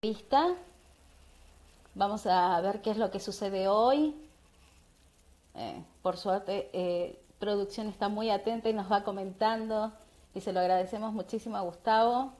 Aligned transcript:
entrevista. 0.00 0.54
Vamos 1.96 2.24
a 2.26 2.60
ver 2.60 2.82
qué 2.82 2.92
es 2.92 2.98
lo 2.98 3.10
que 3.10 3.18
sucede 3.18 3.66
hoy. 3.66 4.14
Eh, 5.56 5.82
por 6.02 6.16
suerte, 6.16 6.70
eh, 6.72 7.20
producción 7.40 7.88
está 7.88 8.08
muy 8.08 8.30
atenta 8.30 8.68
y 8.68 8.74
nos 8.74 8.92
va 8.92 9.02
comentando 9.02 9.92
y 10.34 10.40
se 10.40 10.52
lo 10.52 10.60
agradecemos 10.60 11.12
muchísimo 11.12 11.56
a 11.56 11.62
Gustavo. 11.62 12.32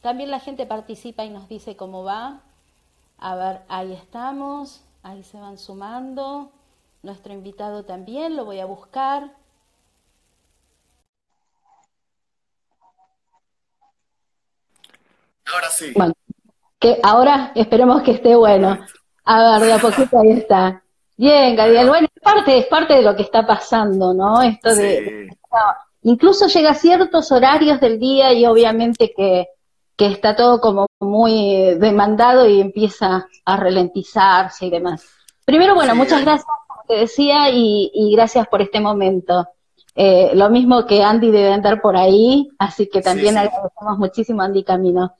También 0.00 0.32
la 0.32 0.40
gente 0.40 0.66
participa 0.66 1.24
y 1.24 1.30
nos 1.30 1.48
dice 1.48 1.76
cómo 1.76 2.02
va. 2.02 2.40
A 3.18 3.36
ver, 3.36 3.62
ahí 3.68 3.92
estamos, 3.92 4.82
ahí 5.04 5.22
se 5.22 5.38
van 5.38 5.58
sumando. 5.58 6.50
Nuestro 7.04 7.32
invitado 7.32 7.84
también, 7.84 8.34
lo 8.34 8.44
voy 8.44 8.58
a 8.58 8.66
buscar. 8.66 9.30
Ahora 15.46 15.70
sí. 15.70 15.92
Bueno, 15.94 16.14
que 16.82 16.98
ahora 17.02 17.52
esperemos 17.54 18.02
que 18.02 18.10
esté 18.10 18.34
bueno. 18.34 18.76
A 19.24 19.58
ver, 19.60 19.68
de 19.68 19.72
a 19.74 19.78
poquito 19.78 20.18
ahí 20.18 20.32
está. 20.32 20.82
Bien, 21.16 21.54
Gabriel. 21.54 21.88
Bueno, 21.88 22.08
es 22.12 22.22
parte, 22.22 22.58
es 22.58 22.66
parte 22.66 22.94
de 22.94 23.02
lo 23.02 23.14
que 23.14 23.22
está 23.22 23.46
pasando, 23.46 24.12
¿no? 24.12 24.42
Esto 24.42 24.74
de, 24.74 25.30
incluso 26.02 26.48
llega 26.48 26.70
a 26.70 26.74
ciertos 26.74 27.30
horarios 27.30 27.80
del 27.80 28.00
día 28.00 28.32
y 28.32 28.44
obviamente 28.46 29.14
que, 29.16 29.46
que 29.96 30.06
está 30.06 30.34
todo 30.34 30.60
como 30.60 30.86
muy 30.98 31.76
demandado 31.76 32.48
y 32.48 32.60
empieza 32.60 33.28
a 33.44 33.56
ralentizarse 33.56 34.66
y 34.66 34.70
demás. 34.70 35.06
Primero, 35.44 35.76
bueno, 35.76 35.94
muchas 35.94 36.22
gracias, 36.22 36.46
como 36.66 36.82
te 36.88 36.94
decía, 36.96 37.48
y, 37.50 37.92
y 37.94 38.12
gracias 38.16 38.48
por 38.48 38.60
este 38.60 38.80
momento. 38.80 39.46
Eh, 39.94 40.32
lo 40.34 40.50
mismo 40.50 40.84
que 40.84 41.04
Andy 41.04 41.30
debe 41.30 41.52
andar 41.52 41.80
por 41.80 41.96
ahí, 41.96 42.48
así 42.58 42.88
que 42.88 43.02
también 43.02 43.38
agradecemos 43.38 43.98
muchísimo 43.98 44.42
a 44.42 44.46
Andy 44.46 44.64
Camino. 44.64 45.14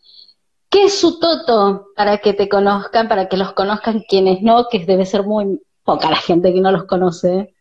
¿Qué 0.72 0.84
es 0.84 0.98
su 0.98 1.18
toto 1.18 1.92
para 1.94 2.16
que 2.16 2.32
te 2.32 2.48
conozcan, 2.48 3.06
para 3.06 3.28
que 3.28 3.36
los 3.36 3.52
conozcan 3.52 4.02
quienes 4.08 4.40
no, 4.40 4.68
que 4.70 4.86
debe 4.86 5.04
ser 5.04 5.22
muy 5.22 5.60
poca 5.84 6.08
la 6.08 6.16
gente 6.16 6.50
que 6.50 6.62
no 6.62 6.72
los 6.72 6.86
conoce? 6.86 7.54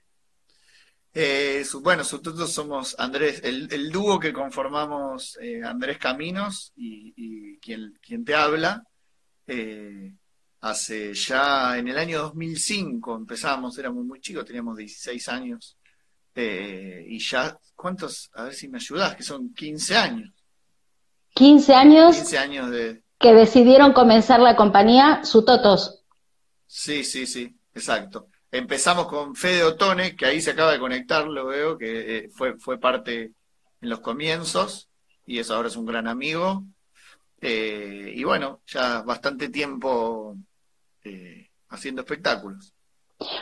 Eh, 1.13 1.65
bueno, 1.81 2.05
su 2.05 2.21
toto 2.21 2.47
somos 2.47 2.95
Andrés, 2.97 3.41
el, 3.43 3.91
dúo 3.91 4.17
que 4.17 4.31
conformamos 4.31 5.37
eh, 5.41 5.61
Andrés 5.61 5.97
Caminos 5.97 6.71
y, 6.77 7.59
quien, 7.59 7.99
quien, 8.01 8.23
te 8.23 8.33
habla. 8.33 8.81
Eh, 9.45 10.13
hace 10.61 11.13
ya 11.13 11.77
en 11.77 11.89
el 11.89 11.97
año 11.97 12.21
2005 12.21 13.13
empezamos, 13.17 13.77
éramos 13.77 14.05
muy 14.05 14.21
chicos, 14.21 14.45
teníamos 14.45 14.77
16 14.77 15.27
años. 15.27 15.77
y 16.33 17.19
ya, 17.19 17.59
¿cuántos? 17.75 18.31
A 18.35 18.43
ver 18.45 18.53
si 18.53 18.69
me 18.69 18.77
ayudas, 18.77 19.17
que 19.17 19.23
son 19.23 19.53
15 19.53 19.97
años. 19.97 20.33
15 21.33 21.73
años, 21.73 22.15
15 22.15 22.37
años 22.37 22.71
de... 22.71 23.03
que 23.21 23.33
decidieron 23.33 23.93
comenzar 23.93 24.39
la 24.39 24.55
compañía 24.55 25.23
Sutotos. 25.23 26.03
Sí, 26.67 27.03
sí, 27.03 27.27
sí, 27.27 27.55
exacto. 27.73 28.27
Empezamos 28.51 29.07
con 29.07 29.35
Fede 29.35 29.63
Otone, 29.63 30.15
que 30.15 30.25
ahí 30.25 30.41
se 30.41 30.51
acaba 30.51 30.71
de 30.71 30.79
conectar, 30.79 31.25
lo 31.25 31.45
veo, 31.45 31.77
que 31.77 32.17
eh, 32.17 32.29
fue, 32.33 32.57
fue 32.57 32.79
parte 32.79 33.31
en 33.81 33.89
los 33.89 34.01
comienzos, 34.01 34.89
y 35.25 35.39
eso 35.39 35.55
ahora 35.55 35.69
es 35.69 35.75
un 35.75 35.85
gran 35.85 36.07
amigo. 36.07 36.65
Eh, 37.39 38.13
y 38.15 38.23
bueno, 38.23 38.61
ya 38.67 39.01
bastante 39.01 39.49
tiempo 39.49 40.35
eh, 41.03 41.49
haciendo 41.69 42.01
espectáculos. 42.01 42.73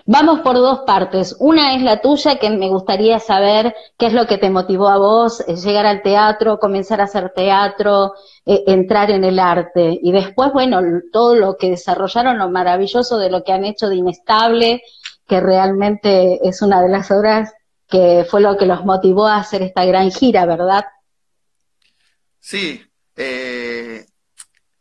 Vamos 0.06 0.40
por 0.42 0.56
dos 0.56 0.80
partes. 0.80 1.36
Una 1.40 1.76
es 1.76 1.82
la 1.82 2.02
tuya, 2.02 2.38
que 2.38 2.50
me 2.50 2.70
gustaría 2.70 3.20
saber 3.20 3.76
qué 3.98 4.08
es 4.08 4.14
lo 4.14 4.28
que 4.28 4.38
te 4.38 4.50
motivó 4.50 4.90
a 4.90 4.98
vos, 4.98 5.42
eh, 5.42 5.56
llegar 5.56 5.86
al 5.86 6.02
teatro, 6.02 6.60
comenzar 6.60 7.02
a 7.02 7.06
hacer 7.06 7.32
teatro, 7.36 8.14
eh, 8.46 8.64
entrar 8.68 9.12
en 9.12 9.24
el 9.24 9.40
arte. 9.40 10.00
Y 10.02 10.12
después, 10.12 10.52
bueno, 10.54 10.82
todo 11.12 11.36
lo 11.36 11.58
que 11.58 11.72
desarrollaron, 11.72 12.38
lo 12.38 12.50
maravilloso 12.50 13.18
de 13.18 13.30
lo 13.30 13.44
que 13.44 13.54
han 13.54 13.66
hecho 13.66 13.90
de 13.90 13.96
Inestable, 13.96 14.84
que 15.28 15.40
realmente 15.40 16.40
es 16.48 16.62
una 16.62 16.82
de 16.82 16.90
las 16.90 17.12
obras 17.12 17.54
que 17.88 18.26
fue 18.30 18.42
lo 18.42 18.58
que 18.58 18.66
los 18.66 18.86
motivó 18.86 19.28
a 19.28 19.38
hacer 19.38 19.62
esta 19.64 19.84
gran 19.86 20.12
gira, 20.12 20.46
¿verdad? 20.46 20.86
Sí, 22.40 22.82
eh, 23.16 23.69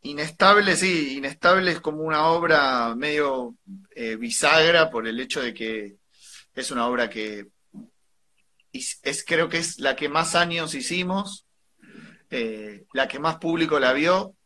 Inestable, 0.03 0.77
sí, 0.77 1.17
Inestable 1.17 1.73
es 1.73 1.81
como 1.81 2.03
una 2.03 2.29
obra 2.29 2.95
medio 2.95 3.57
eh, 3.95 4.17
bisagra 4.17 4.91
por 4.91 5.09
el 5.09 5.19
hecho 5.19 5.43
de 5.43 5.53
que 5.53 5.97
es 6.55 6.71
una 6.71 6.87
obra 6.87 7.11
que 7.11 7.49
es, 8.73 9.25
creo 9.27 9.49
que 9.49 9.59
es 9.59 9.81
la 9.81 9.97
que 9.97 10.09
más 10.09 10.35
años 10.35 10.75
hicimos, 10.75 11.47
eh, 12.31 12.85
la 12.93 13.09
que 13.09 13.19
más 13.19 13.39
público 13.39 13.81
la 13.81 13.93
vio 13.93 14.37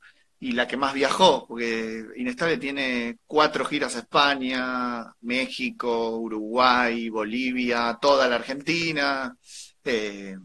y 0.41 0.53
la 0.53 0.67
que 0.67 0.77
más 0.77 0.95
viajó, 0.95 1.47
porque 1.47 2.05
Inestable 2.17 2.57
tiene 2.57 3.19
cuatro 3.27 3.65
giras 3.65 3.95
a 3.97 4.01
España, 4.01 5.05
México, 5.21 6.17
Uruguay, 6.17 7.09
Bolivia, 7.11 7.99
toda 8.01 8.27
la 8.27 8.37
Argentina. 8.37 9.37
Eh, 9.85 10.37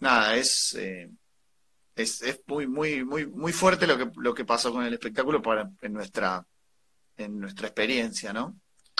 nada, 0.00 0.36
es 0.36 0.76
es, 1.96 2.22
es 2.22 2.40
muy, 2.46 2.66
muy, 2.66 3.04
muy, 3.04 3.26
muy 3.26 3.52
fuerte 3.52 3.86
lo 3.86 3.96
que, 3.96 4.10
lo 4.16 4.34
que 4.34 4.44
pasó 4.44 4.72
con 4.72 4.84
el 4.84 4.92
espectáculo 4.92 5.40
para, 5.40 5.70
en 5.80 5.92
nuestra, 5.92 6.44
en 7.16 7.38
nuestra 7.38 7.68
experiencia, 7.68 8.32
¿no? 8.32 8.54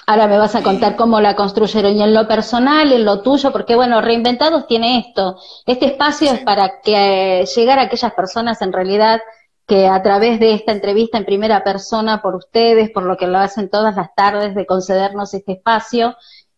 Ahora 0.07 0.27
me 0.27 0.37
vas 0.37 0.55
a 0.55 0.63
contar 0.63 0.97
cómo 0.97 1.21
la 1.21 1.35
construyeron 1.35 1.95
y 1.95 2.03
en 2.03 2.13
lo 2.13 2.29
personal, 2.29 2.93
en 2.93 3.07
lo 3.07 3.23
tuyo, 3.23 3.53
porque 3.53 3.75
bueno, 3.75 4.03
Reinventados 4.03 4.67
tiene 4.67 4.99
esto. 4.99 5.39
Este 5.65 5.87
espacio 5.87 6.31
es 6.31 6.41
para 6.41 6.81
que 6.83 7.41
eh, 7.41 7.47
llegar 7.47 7.79
a 7.79 7.83
aquellas 7.83 8.13
personas 8.13 8.61
en 8.61 8.73
realidad 8.73 9.21
que 9.67 9.87
a 9.87 10.03
través 10.03 10.41
de 10.41 10.53
esta 10.53 10.73
entrevista 10.73 11.17
en 11.17 11.25
primera 11.25 11.65
persona 11.65 12.21
por 12.21 12.35
ustedes, 12.35 12.91
por 12.91 13.05
lo 13.05 13.17
que 13.17 13.27
lo 13.27 13.39
hacen 13.39 13.71
todas 13.71 13.97
las 13.97 14.15
tardes 14.15 14.55
de 14.55 14.67
concedernos 14.67 15.33
este 15.33 15.53
espacio, 15.53 16.17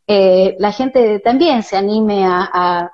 eh, 0.08 0.56
la 0.58 0.72
gente 0.72 1.20
también 1.20 1.62
se 1.62 1.76
anime 1.76 2.26
a, 2.26 2.50
a 2.52 2.92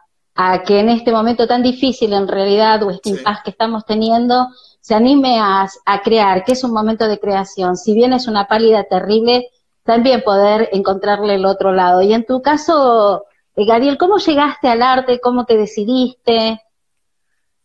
que 0.66 0.80
en 0.80 0.88
este 0.88 1.12
momento 1.12 1.46
tan 1.46 1.62
difícil 1.62 2.12
en 2.12 2.26
realidad 2.26 2.82
o 2.82 2.90
este 2.90 3.10
impasse 3.10 3.42
que 3.44 3.50
estamos 3.50 3.84
teniendo 3.84 4.48
se 4.82 4.94
anime 4.94 5.38
a, 5.38 5.68
crear, 6.02 6.44
que 6.44 6.52
es 6.52 6.64
un 6.64 6.72
momento 6.72 7.06
de 7.06 7.20
creación. 7.20 7.76
Si 7.76 7.94
bien 7.94 8.12
es 8.12 8.26
una 8.26 8.48
pálida 8.48 8.82
terrible, 8.84 9.48
también 9.84 10.22
poder 10.22 10.70
encontrarle 10.72 11.36
el 11.36 11.46
otro 11.46 11.72
lado. 11.72 12.02
Y 12.02 12.12
en 12.12 12.26
tu 12.26 12.42
caso, 12.42 13.24
eh, 13.54 13.64
Gabriel, 13.64 13.96
¿cómo 13.96 14.18
llegaste 14.18 14.68
al 14.68 14.82
arte? 14.82 15.20
¿Cómo 15.20 15.46
te 15.46 15.56
decidiste? 15.56 16.60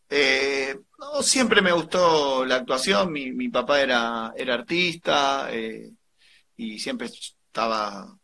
Eh, 0.10 0.76
no, 1.00 1.24
siempre 1.24 1.62
me 1.64 1.72
gustó 1.72 2.46
la 2.46 2.58
actuación. 2.58 3.12
Mi, 3.12 3.32
mi 3.32 3.50
papá 3.50 3.82
era, 3.82 4.34
era 4.38 4.54
artista 4.54 5.48
eh, 5.52 5.90
y 6.56 6.78
siempre 6.78 7.08
estaba 7.08 8.16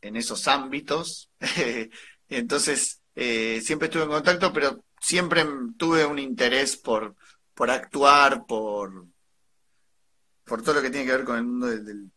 en 0.00 0.16
esos 0.16 0.46
ámbitos. 0.46 1.28
Entonces, 2.28 3.00
eh, 3.14 3.60
siempre 3.62 3.86
estuve 3.86 4.04
en 4.04 4.10
contacto, 4.10 4.52
pero 4.52 4.84
siempre 5.00 5.44
tuve 5.76 6.04
un 6.04 6.18
interés 6.18 6.76
por, 6.76 7.16
por 7.54 7.70
actuar, 7.70 8.44
por, 8.46 9.06
por 10.44 10.62
todo 10.62 10.74
lo 10.74 10.82
que 10.82 10.90
tiene 10.90 11.06
que 11.06 11.16
ver 11.16 11.24
con 11.24 11.36
el 11.36 11.44
mundo 11.44 11.66
del, 11.68 12.10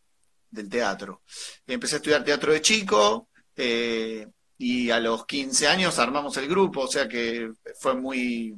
del, 0.49 0.69
teatro. 0.69 1.23
Empecé 1.65 1.95
a 1.95 1.97
estudiar 1.97 2.23
teatro 2.23 2.51
de 2.51 2.61
chico 2.61 3.29
eh, 3.55 4.27
y 4.57 4.89
a 4.89 4.99
los 4.99 5.25
15 5.25 5.67
años 5.67 5.99
armamos 5.99 6.35
el 6.37 6.47
grupo, 6.47 6.81
o 6.81 6.87
sea 6.87 7.07
que 7.07 7.51
fue 7.79 7.95
muy, 7.95 8.53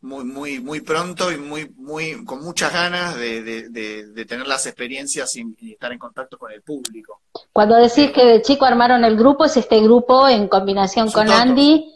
muy, 0.00 0.24
muy, 0.24 0.60
muy 0.60 0.80
pronto 0.80 1.32
y 1.32 1.36
muy, 1.36 1.68
muy, 1.76 2.24
con 2.24 2.42
muchas 2.42 2.72
ganas 2.72 3.16
de, 3.16 3.42
de, 3.42 4.24
tener 4.26 4.46
las 4.46 4.66
experiencias 4.66 5.34
y, 5.36 5.72
estar 5.72 5.92
en 5.92 5.98
contacto 5.98 6.38
con 6.38 6.52
el 6.52 6.62
público. 6.62 7.22
Cuando 7.52 7.76
decís 7.76 8.10
que 8.12 8.24
de 8.24 8.42
chico 8.42 8.64
armaron 8.64 9.04
el 9.04 9.16
grupo, 9.16 9.44
es 9.44 9.56
este 9.56 9.80
grupo 9.80 10.28
en 10.28 10.48
combinación 10.48 11.10
con 11.10 11.30
Andy, 11.30 11.92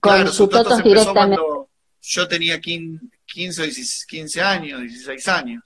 con 0.00 0.28
su 0.28 0.48
Totos 0.48 0.82
directamente. 0.82 1.42
Yo 2.00 2.28
tenía 2.28 2.60
15, 2.60 3.70
15 4.08 4.42
años, 4.42 4.80
16 4.80 5.28
años. 5.28 5.62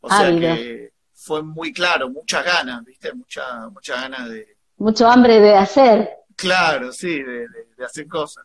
O 0.00 0.08
ah, 0.10 0.18
sea 0.18 0.38
que 0.38 0.92
fue 1.14 1.42
muy 1.42 1.72
claro, 1.72 2.10
muchas 2.10 2.44
ganas, 2.44 2.84
¿viste? 2.84 3.12
Mucha, 3.14 3.68
muchas 3.70 4.02
ganas 4.02 4.28
de. 4.28 4.56
Mucho 4.76 5.06
hambre 5.06 5.40
de 5.40 5.54
hacer. 5.54 6.10
Claro, 6.34 6.92
sí, 6.92 7.22
de 7.22 7.84
hacer 7.84 8.08
cosas. 8.08 8.44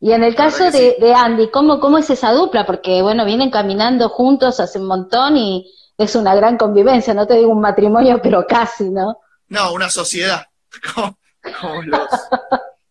Y 0.00 0.12
en 0.12 0.22
el 0.22 0.34
caso 0.34 0.70
de, 0.70 1.14
Andy, 1.16 1.50
¿cómo, 1.50 1.80
¿cómo 1.80 1.98
es 1.98 2.10
esa 2.10 2.32
dupla? 2.32 2.66
Porque, 2.66 3.00
bueno, 3.02 3.24
vienen 3.24 3.50
caminando 3.50 4.08
juntos 4.08 4.60
hace 4.60 4.78
un 4.78 4.86
montón 4.86 5.36
y 5.36 5.72
es 5.96 6.14
una 6.14 6.34
gran 6.34 6.58
convivencia, 6.58 7.14
no 7.14 7.26
te 7.26 7.34
digo 7.34 7.50
un 7.50 7.60
matrimonio, 7.60 8.20
pero 8.22 8.46
casi, 8.46 8.90
¿no? 8.90 9.18
No, 9.48 9.72
una 9.72 9.88
sociedad. 9.88 10.46
Como, 11.60 11.82
los, 11.82 12.10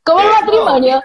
un 0.08 0.20
eh, 0.22 0.32
matrimonio. 0.42 1.02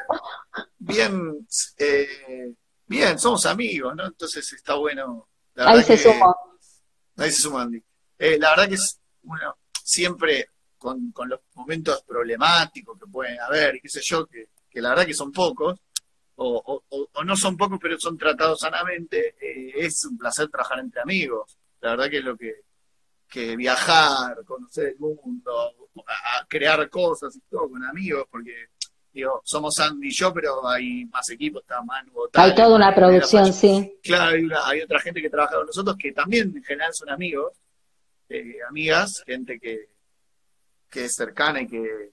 bien, 0.78 1.46
eh, 1.78 2.54
bien, 2.86 3.18
somos 3.18 3.44
amigos, 3.46 3.94
¿no? 3.96 4.06
Entonces 4.06 4.52
está 4.52 4.74
bueno. 4.74 5.28
ahí 5.56 5.82
se 5.82 5.98
sumó. 5.98 6.36
Ahí 7.16 7.30
se 7.30 7.42
sumó 7.42 7.58
Andy. 7.58 7.82
Eh, 8.18 8.38
la 8.38 8.50
verdad 8.50 8.68
que 8.68 8.74
es, 8.74 9.00
bueno, 9.22 9.56
siempre 9.82 10.50
con, 10.78 11.10
con 11.12 11.28
los 11.28 11.40
momentos 11.54 12.02
problemáticos 12.06 12.98
que 12.98 13.06
pueden 13.06 13.40
haber, 13.40 13.80
qué 13.82 13.88
sé 13.88 14.00
yo, 14.02 14.26
que, 14.26 14.50
que 14.70 14.80
la 14.80 14.90
verdad 14.90 15.06
que 15.06 15.14
son 15.14 15.32
pocos, 15.32 15.80
o, 16.42 17.22
no 17.24 17.36
son 17.36 17.56
pocos, 17.56 17.78
pero 17.80 17.98
son 17.98 18.16
tratados 18.16 18.60
sanamente, 18.60 19.34
eh, 19.40 19.72
es 19.76 20.04
un 20.06 20.16
placer 20.16 20.48
trabajar 20.48 20.78
entre 20.80 21.02
amigos. 21.02 21.58
La 21.80 21.90
verdad 21.90 22.10
que 22.10 22.18
es 22.18 22.24
lo 22.24 22.36
que, 22.36 22.62
que 23.28 23.56
viajar, 23.56 24.42
conocer 24.44 24.88
el 24.88 24.98
mundo, 24.98 25.90
a, 26.06 26.46
crear 26.48 26.88
cosas 26.88 27.36
y 27.36 27.40
todo 27.40 27.68
con 27.68 27.84
amigos, 27.84 28.26
porque 28.30 28.68
digo, 29.12 29.42
somos 29.44 29.78
Andy 29.80 30.08
y 30.08 30.12
yo, 30.12 30.32
pero 30.32 30.66
hay 30.66 31.04
más 31.06 31.28
equipos, 31.30 31.62
está 31.62 31.82
Manu, 31.82 32.12
Hay 32.32 32.54
toda 32.54 32.74
una 32.74 32.94
producción, 32.94 33.52
sí. 33.52 33.98
Claro, 34.02 34.36
hay, 34.64 34.80
otra 34.80 35.00
gente 35.00 35.20
que 35.20 35.28
trabaja 35.28 35.56
con 35.56 35.66
nosotros 35.66 35.96
que 35.98 36.12
también 36.12 36.52
en 36.56 36.64
general 36.64 36.94
son 36.94 37.10
amigos, 37.10 37.52
eh, 38.28 38.56
amigas, 38.66 39.22
gente 39.26 39.58
que, 39.58 39.90
que 40.88 41.04
es 41.04 41.14
cercana 41.14 41.60
y 41.60 41.66
que, 41.66 42.12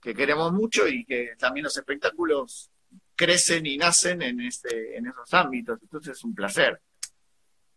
que 0.00 0.14
queremos 0.14 0.52
mucho 0.52 0.86
y 0.86 1.04
que 1.04 1.34
también 1.38 1.64
los 1.64 1.76
espectáculos 1.76 2.70
crecen 3.14 3.66
y 3.66 3.76
nacen 3.76 4.22
en, 4.22 4.40
este, 4.40 4.96
en 4.96 5.06
esos 5.06 5.32
ámbitos. 5.34 5.78
Entonces 5.82 6.16
es 6.16 6.24
un 6.24 6.34
placer. 6.34 6.80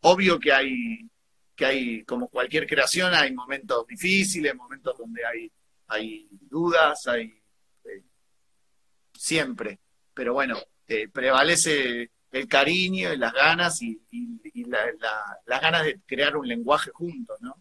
Obvio 0.01 0.39
que 0.39 0.51
hay, 0.51 1.09
que 1.55 1.65
hay, 1.65 2.03
como 2.03 2.27
cualquier 2.29 2.67
creación, 2.67 3.13
hay 3.13 3.33
momentos 3.33 3.85
difíciles, 3.87 4.55
momentos 4.55 4.97
donde 4.97 5.25
hay, 5.25 5.51
hay 5.87 6.27
dudas, 6.31 7.07
hay 7.07 7.41
eh, 7.85 8.03
siempre. 9.13 9.79
Pero 10.13 10.33
bueno, 10.33 10.57
eh, 10.87 11.07
prevalece 11.09 12.11
el 12.31 12.47
cariño 12.47 13.13
y 13.13 13.17
las 13.17 13.33
ganas 13.33 13.81
y, 13.81 13.99
las 14.65 15.61
ganas 15.61 15.85
de 15.85 15.99
crear 16.05 16.35
un 16.35 16.47
lenguaje 16.47 16.91
juntos, 16.93 17.37
¿no? 17.41 17.55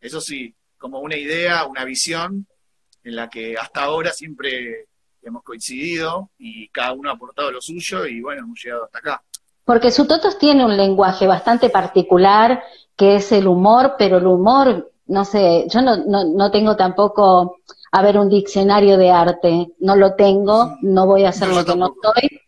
Eso 0.00 0.20
sí, 0.20 0.54
como 0.76 1.00
una 1.00 1.16
idea, 1.16 1.64
una 1.64 1.84
visión 1.84 2.46
en 3.02 3.16
la 3.16 3.28
que 3.28 3.56
hasta 3.56 3.82
ahora 3.82 4.12
siempre 4.12 4.88
hemos 5.28 5.42
coincidido 5.42 6.30
y 6.38 6.68
cada 6.68 6.92
uno 6.92 7.10
ha 7.10 7.14
aportado 7.14 7.50
lo 7.50 7.60
suyo 7.60 8.06
y 8.06 8.20
bueno, 8.20 8.42
hemos 8.42 8.62
llegado 8.62 8.84
hasta 8.84 8.98
acá. 8.98 9.22
Porque 9.64 9.90
su 9.90 10.06
Totos 10.06 10.38
tiene 10.38 10.64
un 10.64 10.76
lenguaje 10.76 11.26
bastante 11.26 11.70
particular, 11.70 12.62
que 12.96 13.16
es 13.16 13.32
el 13.32 13.46
humor, 13.46 13.94
pero 13.98 14.18
el 14.18 14.26
humor, 14.26 14.92
no 15.06 15.24
sé, 15.24 15.66
yo 15.68 15.80
no, 15.80 15.96
no, 15.96 16.24
no 16.24 16.50
tengo 16.50 16.76
tampoco, 16.76 17.58
a 17.90 18.02
ver, 18.02 18.18
un 18.18 18.28
diccionario 18.28 18.98
de 18.98 19.10
arte, 19.10 19.68
no 19.78 19.96
lo 19.96 20.14
tengo, 20.14 20.76
no 20.82 21.06
voy 21.06 21.24
a 21.24 21.30
hacer 21.30 21.48
lo 21.48 21.64
que 21.64 21.76
no 21.76 21.94
estoy. 21.94 22.40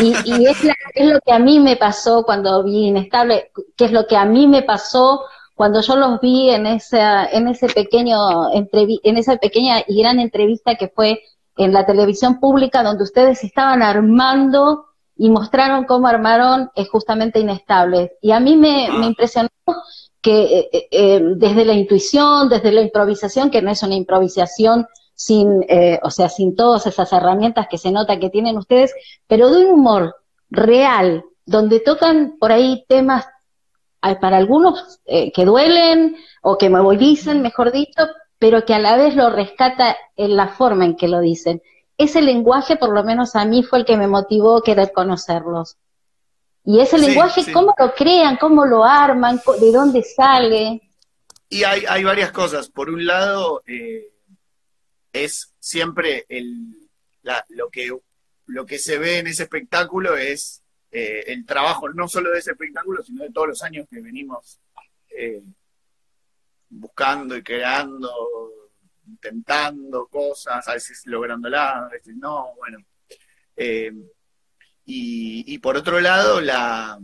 Y, 0.00 0.08
y 0.24 0.46
es, 0.46 0.58
es, 0.94 1.10
lo 1.10 1.20
que 1.20 1.32
a 1.32 1.38
mí 1.38 1.60
me 1.60 1.76
pasó 1.76 2.24
cuando 2.24 2.64
vi 2.64 2.88
Inestable, 2.88 3.50
que 3.76 3.84
es 3.86 3.92
lo 3.92 4.06
que 4.06 4.16
a 4.16 4.24
mí 4.24 4.46
me 4.46 4.62
pasó 4.62 5.22
cuando 5.54 5.80
yo 5.80 5.96
los 5.96 6.20
vi 6.20 6.50
en 6.50 6.66
esa, 6.66 7.26
en 7.26 7.48
ese 7.48 7.68
pequeño 7.68 8.52
en 8.52 9.16
esa 9.16 9.36
pequeña 9.38 9.82
y 9.86 10.00
gran 10.00 10.20
entrevista 10.20 10.76
que 10.76 10.88
fue 10.88 11.20
en 11.58 11.72
la 11.72 11.84
televisión 11.84 12.38
pública 12.38 12.84
donde 12.84 13.02
ustedes 13.02 13.42
estaban 13.42 13.82
armando 13.82 14.86
y 15.16 15.28
mostraron 15.28 15.84
cómo 15.84 16.06
armaron 16.06 16.70
es 16.76 16.88
justamente 16.88 17.40
inestables. 17.40 18.12
Y 18.22 18.30
a 18.30 18.38
mí 18.38 18.56
me, 18.56 18.86
impresionó 19.04 19.48
que 20.22 20.42
eh, 20.42 20.68
eh, 20.72 20.88
eh, 20.90 21.20
desde 21.36 21.64
la 21.64 21.72
intuición, 21.72 22.48
desde 22.48 22.70
la 22.70 22.82
improvisación, 22.82 23.50
que 23.50 23.60
no 23.60 23.72
es 23.72 23.82
una 23.82 23.96
improvisación 23.96 24.86
sin, 25.14 25.64
o 26.00 26.10
sea, 26.12 26.28
sin 26.28 26.54
todas 26.54 26.86
esas 26.86 27.12
herramientas 27.12 27.66
que 27.68 27.76
se 27.76 27.90
nota 27.90 28.20
que 28.20 28.30
tienen 28.30 28.56
ustedes, 28.56 28.94
pero 29.26 29.50
de 29.50 29.66
un 29.66 29.72
humor 29.72 30.14
real, 30.48 31.24
donde 31.44 31.80
tocan 31.80 32.36
por 32.38 32.52
ahí 32.52 32.84
temas 32.88 33.26
para 34.00 34.36
algunos 34.36 35.00
que 35.04 35.44
duelen 35.44 36.14
o 36.40 36.56
que 36.56 36.70
movilizan, 36.70 37.42
mejor 37.42 37.72
dicho, 37.72 38.06
pero 38.38 38.64
que 38.64 38.74
a 38.74 38.78
la 38.78 38.96
vez 38.96 39.14
lo 39.14 39.30
rescata 39.30 39.96
en 40.16 40.36
la 40.36 40.48
forma 40.48 40.84
en 40.84 40.96
que 40.96 41.08
lo 41.08 41.20
dicen. 41.20 41.62
Ese 41.96 42.22
lenguaje, 42.22 42.76
por 42.76 42.94
lo 42.94 43.02
menos 43.02 43.34
a 43.34 43.44
mí, 43.44 43.62
fue 43.62 43.80
el 43.80 43.84
que 43.84 43.96
me 43.96 44.06
motivó 44.06 44.58
a 44.58 44.62
querer 44.62 44.92
conocerlos. 44.92 45.76
Y 46.64 46.80
ese 46.80 46.98
lenguaje, 46.98 47.50
¿cómo 47.52 47.74
lo 47.78 47.94
crean? 47.94 48.36
¿Cómo 48.36 48.66
lo 48.66 48.84
arman? 48.84 49.40
¿De 49.60 49.72
dónde 49.72 50.02
sale? 50.02 50.82
Y 51.48 51.64
hay, 51.64 51.84
hay 51.88 52.04
varias 52.04 52.30
cosas. 52.30 52.68
Por 52.68 52.90
un 52.90 53.06
lado, 53.06 53.62
eh, 53.66 54.12
es 55.12 55.54
siempre 55.58 56.26
el, 56.28 56.88
lo, 57.48 57.70
que, 57.70 57.90
lo 58.46 58.66
que 58.66 58.78
se 58.78 58.98
ve 58.98 59.18
en 59.18 59.26
ese 59.26 59.44
espectáculo 59.44 60.16
es 60.16 60.62
eh, 60.90 61.24
el 61.26 61.44
trabajo 61.44 61.88
no 61.88 62.06
solo 62.08 62.30
de 62.30 62.38
ese 62.38 62.52
espectáculo, 62.52 63.02
sino 63.02 63.24
de 63.24 63.30
todos 63.30 63.48
los 63.48 63.62
años 63.62 63.86
que 63.90 64.00
venimos 64.00 64.60
eh, 65.10 65.42
buscando 66.70 67.36
y 67.36 67.42
creando, 67.42 68.10
intentando 69.06 70.06
cosas, 70.06 70.66
a 70.68 70.74
veces 70.74 71.02
lográndolas, 71.06 71.76
a 71.76 71.88
veces 71.88 72.16
no, 72.16 72.54
bueno. 72.56 72.78
Eh, 73.56 73.92
y, 74.90 75.58
por 75.58 75.76
otro 75.76 76.00
lado, 76.00 76.40
la, 76.40 76.98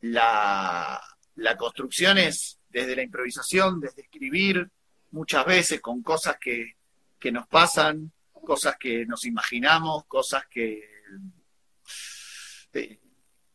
la, 0.00 1.00
la 1.36 1.56
construcción 1.56 2.18
es 2.18 2.58
desde 2.68 2.96
la 2.96 3.02
improvisación, 3.02 3.78
desde 3.78 4.02
escribir, 4.02 4.68
muchas 5.12 5.46
veces 5.46 5.80
con 5.80 6.02
cosas 6.02 6.36
que, 6.40 6.76
que 7.20 7.30
nos 7.30 7.46
pasan, 7.46 8.10
cosas 8.32 8.76
que 8.76 9.06
nos 9.06 9.24
imaginamos, 9.24 10.04
cosas 10.06 10.44
que, 10.50 10.82
eh, 12.72 12.98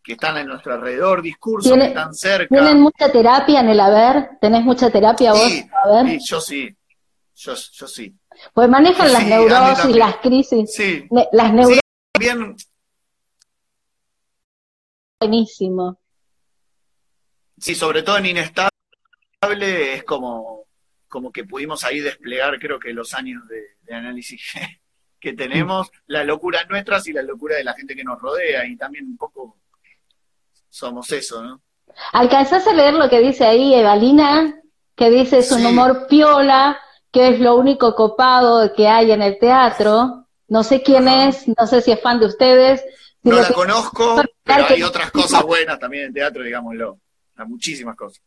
que 0.07 0.13
están 0.13 0.37
en 0.37 0.47
nuestro 0.47 0.73
alrededor, 0.73 1.21
discursos 1.21 1.73
que 1.73 1.83
están 1.83 2.13
cerca. 2.13 2.47
¿Tienen 2.47 2.79
mucha 2.79 3.11
terapia 3.11 3.59
en 3.59 3.67
el 3.67 3.79
haber? 3.81 4.37
¿Tenés 4.39 4.63
mucha 4.63 4.89
terapia 4.89 5.33
vos? 5.33 5.41
Sí, 5.41 5.67
sí 6.07 6.19
yo 6.25 6.39
sí, 6.39 6.77
yo, 7.35 7.55
sí. 7.57 8.15
Pues 8.53 8.69
manejan 8.69 9.11
las 9.11 9.27
neurosis, 9.27 9.95
las 9.97 10.15
crisis. 10.17 10.73
Sí. 10.73 11.05
Las 11.33 11.51
neurosis. 11.51 11.81
también. 12.13 12.55
Buenísimo. 15.19 15.99
Sí, 17.57 17.75
sobre 17.75 18.01
todo 18.01 18.17
en 18.17 18.27
inestable 18.27 18.71
es 19.93 20.05
como, 20.05 20.67
como 21.09 21.33
que 21.33 21.43
pudimos 21.43 21.83
ahí 21.83 21.99
desplegar, 21.99 22.57
creo 22.59 22.79
que 22.79 22.93
los 22.93 23.13
años 23.13 23.43
de, 23.49 23.93
análisis 23.93 24.53
que 25.19 25.33
tenemos, 25.33 25.91
la 26.05 26.23
locura 26.23 26.63
nuestras 26.69 27.05
y 27.07 27.11
la 27.11 27.23
locura 27.23 27.57
de 27.57 27.65
la 27.65 27.73
gente 27.73 27.93
que 27.93 28.05
nos 28.05 28.21
rodea, 28.21 28.65
y 28.65 28.77
también 28.77 29.05
un 29.05 29.17
poco 29.17 29.57
somos 30.77 31.11
eso, 31.11 31.43
¿no? 31.43 31.61
¿Alcanzás 32.13 32.67
a 32.67 32.73
leer 32.73 32.93
lo 32.93 33.09
que 33.09 33.19
dice 33.19 33.45
ahí 33.45 33.73
Evalina? 33.73 34.53
Que 34.95 35.09
dice 35.09 35.39
es 35.39 35.51
un 35.51 35.65
humor 35.65 36.07
piola, 36.07 36.79
que 37.11 37.29
es 37.29 37.39
lo 37.39 37.55
único 37.55 37.95
copado 37.95 38.73
que 38.73 38.87
hay 38.87 39.11
en 39.11 39.21
el 39.21 39.39
teatro. 39.39 40.25
No 40.47 40.63
sé 40.63 40.81
quién 40.81 41.07
es, 41.07 41.47
no 41.47 41.67
sé 41.67 41.81
si 41.81 41.91
es 41.91 42.01
fan 42.01 42.19
de 42.19 42.27
ustedes. 42.27 42.83
no 43.23 43.35
la 43.35 43.49
conozco, 43.49 44.21
pero 44.43 44.65
hay 44.67 44.83
otras 44.83 45.11
cosas 45.11 45.43
buenas 45.43 45.79
también 45.79 46.05
en 46.05 46.13
teatro, 46.13 46.43
digámoslo. 46.43 46.99
Hay 47.35 47.47
muchísimas 47.47 47.95
cosas. 47.95 48.21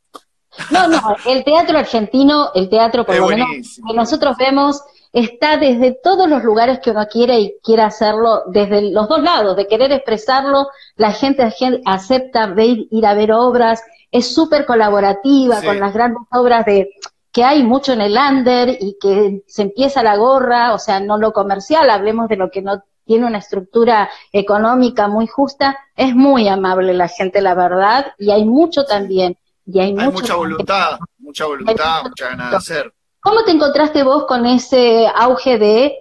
No, 0.71 0.88
no, 0.88 1.16
el 1.26 1.45
teatro 1.45 1.78
argentino, 1.78 2.50
el 2.54 2.69
teatro 2.69 3.07
por 3.07 3.16
lo 3.16 3.28
menos 3.28 3.49
que 3.87 3.95
nosotros 3.95 4.37
vemos 4.37 4.83
está 5.12 5.57
desde 5.57 5.99
todos 6.02 6.29
los 6.29 6.45
lugares 6.45 6.79
que 6.81 6.90
uno 6.90 7.07
quiere 7.09 7.40
y 7.40 7.55
quiere 7.62 7.83
hacerlo, 7.83 8.45
desde 8.47 8.90
los 8.90 9.09
dos 9.09 9.23
lados, 9.23 9.57
de 9.57 9.67
querer 9.67 9.93
expresarlo, 9.93 10.69
la 10.97 11.12
gente, 11.12 11.43
acepta 11.85 12.47
ver, 12.47 12.79
ir 12.90 13.07
a 13.07 13.14
ver 13.14 13.33
obras, 13.33 13.83
es 14.11 14.33
súper 14.35 14.67
colaborativa 14.67 15.62
con 15.62 15.79
las 15.81 15.93
grandes 15.93 16.23
obras 16.33 16.64
de 16.67 16.90
que 17.33 17.45
hay 17.45 17.62
mucho 17.62 17.93
en 17.93 18.00
el 18.00 18.17
under 18.17 18.76
y 18.81 18.97
que 19.00 19.43
se 19.47 19.62
empieza 19.62 20.02
la 20.02 20.17
gorra, 20.17 20.75
o 20.75 20.79
sea, 20.79 20.99
no 21.00 21.17
lo 21.17 21.33
comercial, 21.33 21.88
hablemos 21.90 22.29
de 22.29 22.37
lo 22.37 22.50
que 22.50 22.61
no 22.61 22.83
tiene 23.05 23.26
una 23.26 23.38
estructura 23.38 24.11
económica 24.33 25.09
muy 25.09 25.26
justa, 25.26 25.79
es 25.97 26.14
muy 26.14 26.49
amable 26.49 26.93
la 26.93 27.09
gente, 27.09 27.40
la 27.40 27.55
verdad, 27.55 28.12
y 28.19 28.31
hay 28.31 28.45
mucho 28.45 28.85
también. 28.85 29.37
Y 29.67 29.79
hay, 29.79 29.93
mucha 29.93 30.35
voluntad, 30.35 30.99
mucha 31.19 31.47
voluntad, 31.47 32.02
mucha 32.02 32.29
ganas 32.31 32.50
de 32.50 32.57
hacer. 32.57 32.95
¿Cómo 33.20 33.44
te 33.44 33.52
encontraste 33.52 34.02
vos 34.02 34.24
con 34.26 34.46
ese 34.46 35.06
auge 35.14 35.58
de, 35.58 35.98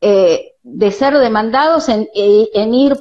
eh, 0.00 0.54
de 0.62 0.90
ser 0.92 1.18
demandados 1.18 1.88
en, 1.90 2.08
eh, 2.14 2.48
en 2.54 2.74
ir 2.74 2.96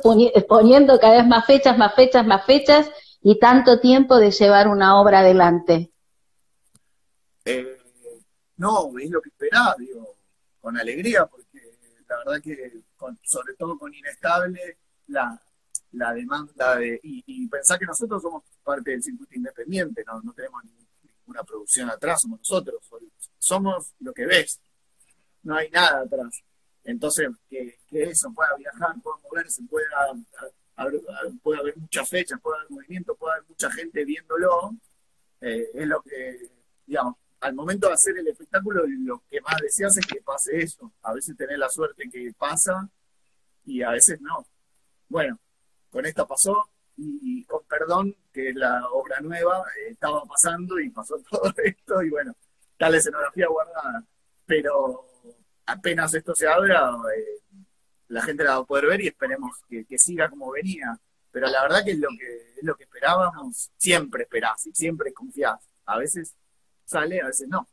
poniendo 0.47 0.99
cada 0.99 1.17
vez 1.17 1.27
más 1.27 1.45
fechas, 1.45 1.77
más 1.77 1.95
fechas, 1.95 2.25
más 2.25 2.45
fechas 2.45 2.89
y 3.21 3.39
tanto 3.39 3.79
tiempo 3.79 4.17
de 4.17 4.31
llevar 4.31 4.67
una 4.67 4.99
obra 4.99 5.19
adelante? 5.19 5.91
Eh, 7.45 7.77
no, 8.57 8.91
es 8.99 9.09
lo 9.09 9.21
que 9.21 9.29
esperaba, 9.29 9.75
digo, 9.79 10.15
con 10.59 10.77
alegría, 10.77 11.25
porque 11.25 11.61
la 12.09 12.17
verdad 12.17 12.41
que, 12.41 12.81
sobre 13.23 13.53
todo 13.53 13.77
con 13.77 13.93
Inestable, 13.93 14.77
la, 15.07 15.41
la 15.93 16.13
demanda 16.13 16.75
de. 16.75 16.99
Y, 17.01 17.23
y, 17.25 17.47
pensar 17.47 17.79
que 17.79 17.85
nosotros 17.85 18.21
somos 18.21 18.43
parte 18.63 18.91
del 18.91 19.03
circuito 19.03 19.35
independiente, 19.35 20.03
no, 20.05 20.21
no 20.21 20.33
tenemos 20.33 20.63
ninguna 21.27 21.43
producción 21.43 21.89
atrás, 21.89 22.21
somos 22.21 22.39
nosotros 22.39 22.81
somos 23.37 23.93
lo 23.99 24.13
que 24.13 24.25
ves, 24.25 24.59
no 25.43 25.55
hay 25.55 25.69
nada 25.69 26.01
atrás. 26.01 26.43
Entonces, 26.83 27.29
que, 27.49 27.77
eso 27.91 28.31
pueda 28.33 28.55
viajar, 28.57 28.95
pueda 29.01 29.17
moverse, 29.23 29.61
pueda, 29.69 30.13
pueda 31.41 31.59
haber 31.59 31.77
muchas 31.77 32.09
fechas, 32.09 32.39
pueda 32.41 32.59
haber 32.59 32.71
movimiento, 32.71 33.15
pueda 33.15 33.35
haber 33.35 33.47
mucha 33.47 33.71
gente 33.71 34.03
viéndolo, 34.05 34.75
eh, 35.41 35.69
es 35.73 35.87
lo 35.87 36.01
que, 36.01 36.49
digamos, 36.85 37.15
al 37.39 37.53
momento 37.53 37.87
de 37.87 37.93
hacer 37.93 38.17
el 38.17 38.27
espectáculo, 38.27 38.83
lo 38.85 39.23
que 39.29 39.41
más 39.41 39.61
deseas 39.61 39.95
es 39.97 40.05
que 40.05 40.21
pase 40.21 40.61
eso. 40.61 40.91
A 41.03 41.13
veces 41.13 41.37
tenés 41.37 41.59
la 41.59 41.69
suerte 41.69 42.09
que 42.09 42.33
pasa 42.37 42.89
y 43.65 43.83
a 43.83 43.91
veces 43.91 44.19
no. 44.21 44.45
Bueno, 45.07 45.39
con 45.89 46.05
esta 46.05 46.25
pasó 46.25 46.69
y, 46.97 47.45
con 47.45 47.63
perdón, 47.65 48.15
que 48.33 48.53
la 48.53 48.87
obra 48.91 49.19
nueva 49.21 49.63
eh, 49.79 49.91
estaba 49.91 50.23
pasando 50.23 50.79
y 50.79 50.89
pasó 50.89 51.17
todo 51.29 51.53
esto 51.63 52.01
y 52.01 52.09
bueno, 52.09 52.35
está 52.71 52.89
la 52.89 52.97
escenografía 52.97 53.47
guardada. 53.47 54.03
Pero 54.45 55.05
apenas 55.65 56.13
esto 56.13 56.33
se 56.33 56.47
abra, 56.47 56.91
eh, 57.15 57.63
la 58.07 58.21
gente 58.21 58.43
la 58.43 58.57
va 58.57 58.63
a 58.63 58.65
poder 58.65 58.87
ver 58.87 59.01
y 59.01 59.07
esperemos 59.07 59.57
que, 59.69 59.85
siga 59.97 60.29
como 60.29 60.51
venía. 60.51 60.97
Pero 61.31 61.47
la 61.47 61.61
verdad 61.61 61.83
que 61.83 61.91
es 61.91 61.99
lo 61.99 62.09
que, 62.09 62.53
es 62.57 62.63
lo 62.63 62.75
que 62.75 62.83
esperábamos, 62.85 63.69
siempre 63.77 64.23
esperás 64.23 64.65
y 64.65 64.73
siempre 64.73 65.13
confiás. 65.13 65.59
A 65.85 65.97
veces 65.97 66.35
sale, 66.85 67.21
a 67.21 67.27
veces 67.27 67.47
no. 67.47 67.67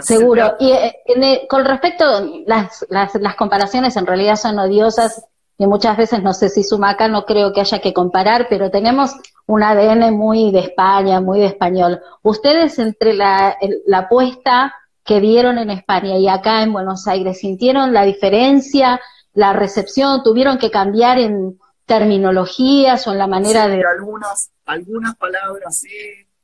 Seguro. 0.00 0.56
Y 0.58 0.72
eh, 0.72 1.46
con 1.48 1.64
respecto, 1.64 2.04
las, 2.46 2.84
las, 2.90 3.14
las 3.14 3.36
comparaciones 3.36 3.96
en 3.96 4.06
realidad 4.06 4.36
son 4.36 4.58
odiosas 4.58 5.24
y 5.60 5.66
muchas 5.66 5.94
veces 5.98 6.22
no 6.22 6.32
sé 6.32 6.48
si 6.48 6.64
Sumaca 6.64 7.06
no 7.06 7.26
creo 7.26 7.52
que 7.52 7.60
haya 7.60 7.80
que 7.80 7.92
comparar, 7.92 8.46
pero 8.48 8.70
tenemos 8.70 9.14
un 9.44 9.62
ADN 9.62 10.10
muy 10.16 10.50
de 10.52 10.60
España, 10.60 11.20
muy 11.20 11.38
de 11.38 11.48
español. 11.48 12.00
Ustedes 12.22 12.78
entre 12.78 13.12
la, 13.12 13.58
la 13.84 13.98
apuesta 13.98 14.74
que 15.04 15.20
dieron 15.20 15.58
en 15.58 15.68
España 15.68 16.16
y 16.16 16.28
acá 16.28 16.62
en 16.62 16.72
Buenos 16.72 17.06
Aires, 17.06 17.40
¿sintieron 17.40 17.92
la 17.92 18.06
diferencia, 18.06 19.02
la 19.34 19.52
recepción? 19.52 20.22
¿Tuvieron 20.22 20.56
que 20.56 20.70
cambiar 20.70 21.18
en 21.18 21.58
terminologías 21.84 23.06
o 23.06 23.12
en 23.12 23.18
la 23.18 23.26
manera 23.26 23.68
de...? 23.68 23.82
Algunas, 23.84 24.50
algunas 24.64 25.14
palabras 25.16 25.76
sí, 25.76 25.90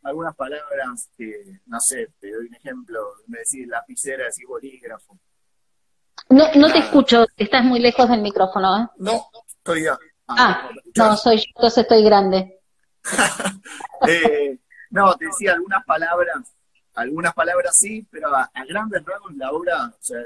algunas 0.02 0.36
palabras 0.36 1.08
que, 1.16 1.60
no 1.64 1.80
sé, 1.80 2.10
te 2.20 2.30
doy 2.32 2.48
un 2.48 2.54
ejemplo, 2.54 3.00
me 3.28 3.38
decís 3.38 3.66
lapicera, 3.66 4.24
decís 4.24 4.44
bolígrafo. 4.46 5.18
No, 6.28 6.44
no 6.54 6.72
te 6.72 6.78
escucho, 6.78 7.26
estás 7.36 7.64
muy 7.64 7.78
lejos 7.78 8.08
del 8.08 8.20
micrófono, 8.20 8.82
¿eh? 8.82 8.88
No, 8.98 9.28
estoy 9.46 9.84
ya. 9.84 9.96
Ah, 10.28 10.70
no, 10.96 11.16
soy 11.16 11.38
yo, 11.38 11.44
entonces 11.54 11.82
estoy 11.82 12.02
grande. 12.02 12.60
eh, 14.08 14.58
no, 14.90 15.14
te 15.14 15.26
decía 15.26 15.52
algunas 15.52 15.84
palabras, 15.84 16.52
algunas 16.94 17.32
palabras 17.32 17.76
sí, 17.76 18.06
pero 18.10 18.34
a, 18.34 18.50
grandes 18.68 19.04
rasgos 19.04 19.36
la 19.36 19.52
obra 19.52 19.86
o 19.86 20.02
sea, 20.02 20.18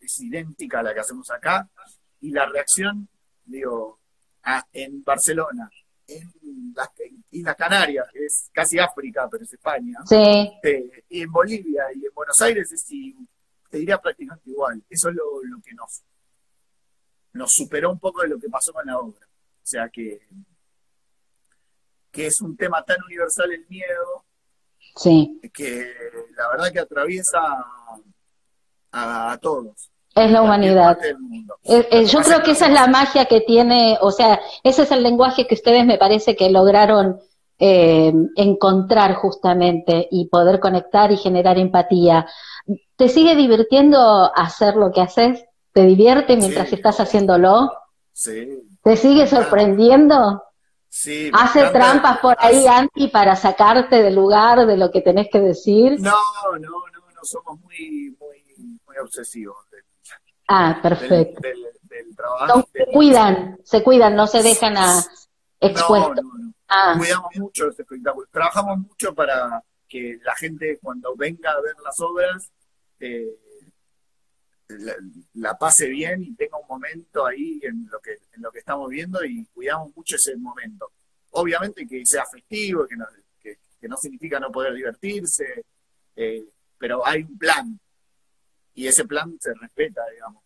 es 0.00 0.20
idéntica 0.20 0.80
a 0.80 0.82
la 0.82 0.94
que 0.94 1.00
hacemos 1.00 1.30
acá 1.30 1.68
y 2.20 2.30
la 2.30 2.46
reacción, 2.46 3.08
digo, 3.44 4.00
en 4.72 5.04
Barcelona, 5.04 5.70
en 6.08 6.32
las 6.74 6.90
Islas 7.30 7.56
Canarias, 7.56 8.08
que 8.12 8.24
es 8.24 8.50
casi 8.52 8.78
África, 8.78 9.28
pero 9.30 9.44
es 9.44 9.52
España, 9.52 9.98
sí. 10.06 10.50
Eh, 10.62 11.04
y 11.08 11.22
en 11.22 11.30
Bolivia 11.30 11.84
y 11.94 12.06
en 12.06 12.14
Buenos 12.14 12.40
Aires 12.42 12.70
es, 12.72 12.84
te 13.70 13.78
diría 13.78 13.98
prácticamente 13.98 14.50
igual. 14.50 14.82
Eso 14.88 15.08
es 15.08 15.14
lo, 15.14 15.60
que 15.62 15.74
nos, 15.74 16.02
nos 17.32 17.52
superó 17.52 17.90
un 17.90 17.98
poco 17.98 18.22
de 18.22 18.28
lo 18.28 18.38
que 18.38 18.48
pasó 18.48 18.72
con 18.72 18.86
la 18.86 18.98
obra. 18.98 19.26
O 19.26 19.66
sea 19.66 19.88
que, 19.88 20.26
que 22.10 22.26
es 22.26 22.40
un 22.40 22.56
tema 22.56 22.84
tan 22.84 23.02
universal 23.04 23.52
el 23.52 23.66
miedo, 23.68 24.24
sí. 24.96 25.40
que 25.52 25.92
la 26.36 26.48
verdad 26.50 26.72
que 26.72 26.80
atraviesa 26.80 27.40
a 28.92 29.38
todos 29.40 29.90
es 30.16 30.30
la 30.30 30.42
humanidad. 30.42 30.98
Eh, 31.64 31.88
eh, 31.90 32.06
yo 32.06 32.20
creo 32.20 32.42
que 32.42 32.52
esa 32.52 32.66
es 32.66 32.72
la 32.72 32.86
magia 32.86 33.26
que 33.26 33.42
tiene, 33.42 33.98
o 34.00 34.10
sea, 34.10 34.40
ese 34.64 34.82
es 34.82 34.90
el 34.90 35.02
lenguaje 35.02 35.46
que 35.46 35.54
ustedes 35.54 35.84
me 35.84 35.98
parece 35.98 36.34
que 36.34 36.50
lograron 36.50 37.20
eh, 37.58 38.12
encontrar 38.36 39.14
justamente 39.14 40.08
y 40.10 40.28
poder 40.28 40.60
conectar 40.60 41.10
y 41.12 41.16
generar 41.16 41.58
empatía. 41.58 42.26
¿Te 42.96 43.08
sigue 43.08 43.34
divirtiendo 43.34 44.30
hacer 44.34 44.76
lo 44.76 44.92
que 44.92 45.00
haces? 45.00 45.44
¿Te 45.72 45.82
divierte 45.82 46.36
mientras 46.36 46.72
estás 46.72 47.00
haciéndolo? 47.00 47.70
Sí. 48.12 48.62
¿Te 48.82 48.96
sigue 48.96 49.26
sorprendiendo? 49.26 50.42
Sí. 50.88 51.30
¿Hace 51.32 51.68
trampas 51.70 52.18
por 52.18 52.36
ahí, 52.38 52.66
Anti, 52.66 53.08
para 53.08 53.36
sacarte 53.36 54.02
del 54.02 54.14
lugar 54.14 54.66
de 54.66 54.76
lo 54.76 54.90
que 54.90 55.02
tenés 55.02 55.28
que 55.30 55.40
decir? 55.40 56.00
No, 56.00 56.14
no, 56.52 56.58
no, 56.58 56.70
no 57.14 57.24
somos 57.24 57.60
muy, 57.60 58.16
muy, 58.18 58.78
muy 58.86 58.96
obsesivos 58.98 59.56
Ah, 60.48 60.78
perfecto. 60.80 61.40
Del, 61.42 62.14
trabajo. 62.14 62.68
se 62.72 62.86
cuidan, 62.86 63.58
se 63.64 63.82
cuidan, 63.82 64.14
no 64.14 64.26
se 64.26 64.42
dejan 64.42 64.76
a 64.76 65.02
expuestos. 65.60 66.24
Ah. 66.68 66.94
Cuidamos 66.96 67.30
mucho 67.36 67.66
los 67.66 67.78
espectáculos. 67.78 68.28
Trabajamos 68.30 68.78
mucho 68.78 69.14
para 69.14 69.62
que 69.88 70.18
la 70.22 70.34
gente 70.34 70.78
cuando 70.82 71.14
venga 71.14 71.52
a 71.52 71.60
ver 71.60 71.74
las 71.84 71.98
obras 72.00 72.50
eh, 72.98 73.38
la, 75.34 75.56
pase 75.56 75.88
bien 75.88 76.22
y 76.22 76.34
tenga 76.34 76.58
un 76.58 76.66
momento 76.66 77.24
ahí 77.24 77.60
en 77.62 77.86
lo 77.90 78.00
que 78.00 78.18
en 78.32 78.42
lo 78.42 78.50
que 78.50 78.58
estamos 78.58 78.90
viendo 78.90 79.24
y 79.24 79.44
cuidamos 79.46 79.94
mucho 79.94 80.16
ese 80.16 80.36
momento. 80.36 80.90
Obviamente 81.30 81.86
que 81.86 82.04
sea 82.04 82.24
festivo, 82.26 82.86
que 82.86 82.96
no, 82.96 83.06
que, 83.40 83.58
no 83.82 83.96
significa 83.96 84.40
no 84.40 84.50
poder 84.50 84.74
divertirse, 84.74 85.64
eh, 86.16 86.44
pero 86.78 87.06
hay 87.06 87.22
un 87.22 87.38
plan 87.38 87.78
y 88.74 88.86
ese 88.86 89.04
plan 89.04 89.36
se 89.40 89.54
respeta, 89.54 90.02
digamos. 90.12 90.42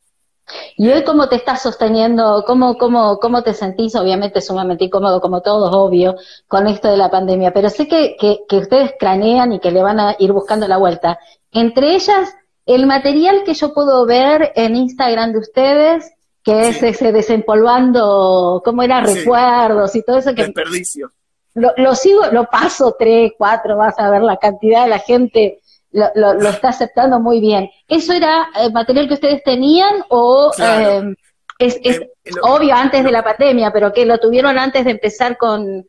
¿Y 0.77 0.89
hoy 0.89 1.05
cómo 1.05 1.29
te 1.29 1.37
estás 1.37 1.63
sosteniendo? 1.63 2.45
¿Cómo, 2.47 2.79
cómo, 2.79 3.19
cómo 3.19 3.43
te 3.43 3.55
sentís? 3.55 3.95
Obviamente 3.95 4.41
sumamente 4.41 4.85
incómodo, 4.85 5.21
como 5.21 5.43
todos, 5.43 5.75
obvio, 5.75 6.17
con 6.49 6.67
esto 6.67 6.91
de 6.91 6.97
la 6.97 7.11
pandemia, 7.11 7.53
pero 7.53 7.71
sé 7.71 7.89
que, 7.89 8.17
que, 8.19 8.57
ustedes 8.57 8.95
cranean 8.99 9.53
y 9.53 9.61
que 9.61 9.71
le 9.71 9.83
van 9.83 10.01
a 10.01 10.17
ir 10.19 10.33
buscando 10.33 10.67
la 10.67 10.77
vuelta. 10.77 11.19
Entre 11.53 11.95
ellas, 11.95 12.35
el 12.67 12.87
material 12.87 13.43
que 13.45 13.55
yo 13.55 13.73
puedo 13.73 14.07
ver 14.07 14.53
en 14.55 14.77
Instagram 14.77 15.33
de 15.33 15.39
ustedes, 15.39 16.13
que 16.43 16.69
es 16.69 16.83
ese 16.83 17.13
desempolvando, 17.13 18.63
¿cómo 18.65 18.83
era? 18.83 19.01
Recuerdos 19.01 19.95
y 19.97 20.03
todo 20.03 20.19
eso 20.19 20.35
que... 20.35 20.45
Desperdicio. 20.45 21.13
Lo, 21.55 21.73
lo 21.77 21.95
sigo, 21.95 22.27
lo 22.31 22.45
paso 22.45 22.95
tres, 22.99 23.33
cuatro, 23.37 23.77
vas 23.77 23.99
a 23.99 24.09
ver 24.09 24.23
la 24.23 24.37
cantidad 24.37 24.85
de 24.85 24.89
la 24.89 25.01
gente 25.01 25.60
lo, 25.93 26.11
lo, 26.15 26.49
está 26.49 26.69
aceptando 26.69 27.21
muy 27.21 27.41
bien. 27.41 27.71
¿Eso 27.89 28.13
era 28.13 28.49
el 28.57 28.73
material 28.73 29.09
que 29.09 29.15
ustedes 29.15 29.43
tenían 29.43 30.05
o 30.09 30.53
eh, 30.59 31.15
es, 31.59 31.77
eh, 31.83 32.11
obvio 32.43 32.75
antes 32.75 33.05
de 33.05 33.11
la 33.11 33.25
pandemia, 33.25 33.73
pero 33.73 33.93
que 33.93 34.07
lo 34.07 34.19
tuvieron 34.19 34.59
antes 34.59 34.85
de 34.85 34.93
empezar 34.93 35.37
con, 35.37 35.87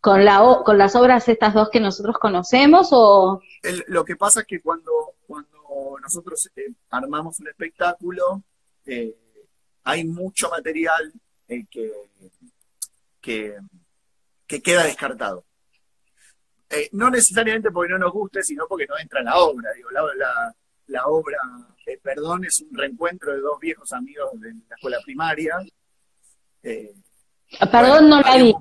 con, 0.00 0.24
la, 0.24 0.60
con 0.64 0.78
las 0.78 0.96
obras 0.96 1.28
estas 1.28 1.54
dos 1.54 1.68
que 1.70 1.80
nosotros 1.80 2.16
conocemos? 2.18 2.88
o 2.92 3.40
Lo 3.88 4.04
que 4.04 4.16
pasa 4.16 4.40
es 4.40 4.46
que 4.46 4.60
cuando, 4.60 4.90
cuando 5.26 5.98
nosotros 6.00 6.50
eh, 6.56 6.72
armamos 6.90 7.38
un 7.40 7.48
espectáculo, 7.48 8.42
hay 9.84 10.04
mucho 10.04 10.48
material 10.48 11.12
que, 11.46 11.92
que, 13.20 13.56
que 14.46 14.62
queda 14.62 14.84
descartado. 14.84 15.44
Eh, 16.72 16.88
no 16.92 17.10
necesariamente 17.10 17.70
porque 17.70 17.92
no 17.92 17.98
nos 17.98 18.12
guste, 18.12 18.42
sino 18.42 18.64
porque 18.66 18.86
no 18.86 18.98
entra 18.98 19.20
en 19.20 19.26
la 19.26 19.36
obra. 19.36 19.70
Digo, 19.74 19.90
la, 19.90 20.54
la, 20.86 21.06
obra, 21.06 21.38
eh, 21.86 21.98
perdón, 22.02 22.44
es 22.46 22.60
un 22.60 22.76
reencuentro 22.76 23.32
de 23.32 23.40
dos 23.40 23.60
viejos 23.60 23.92
amigos 23.92 24.30
de 24.40 24.54
la 24.54 24.74
escuela 24.76 24.98
primaria. 25.04 25.56
Eh, 26.62 26.94
perdón, 27.70 28.08
no 28.08 28.20
la 28.20 28.36
vi. 28.36 28.54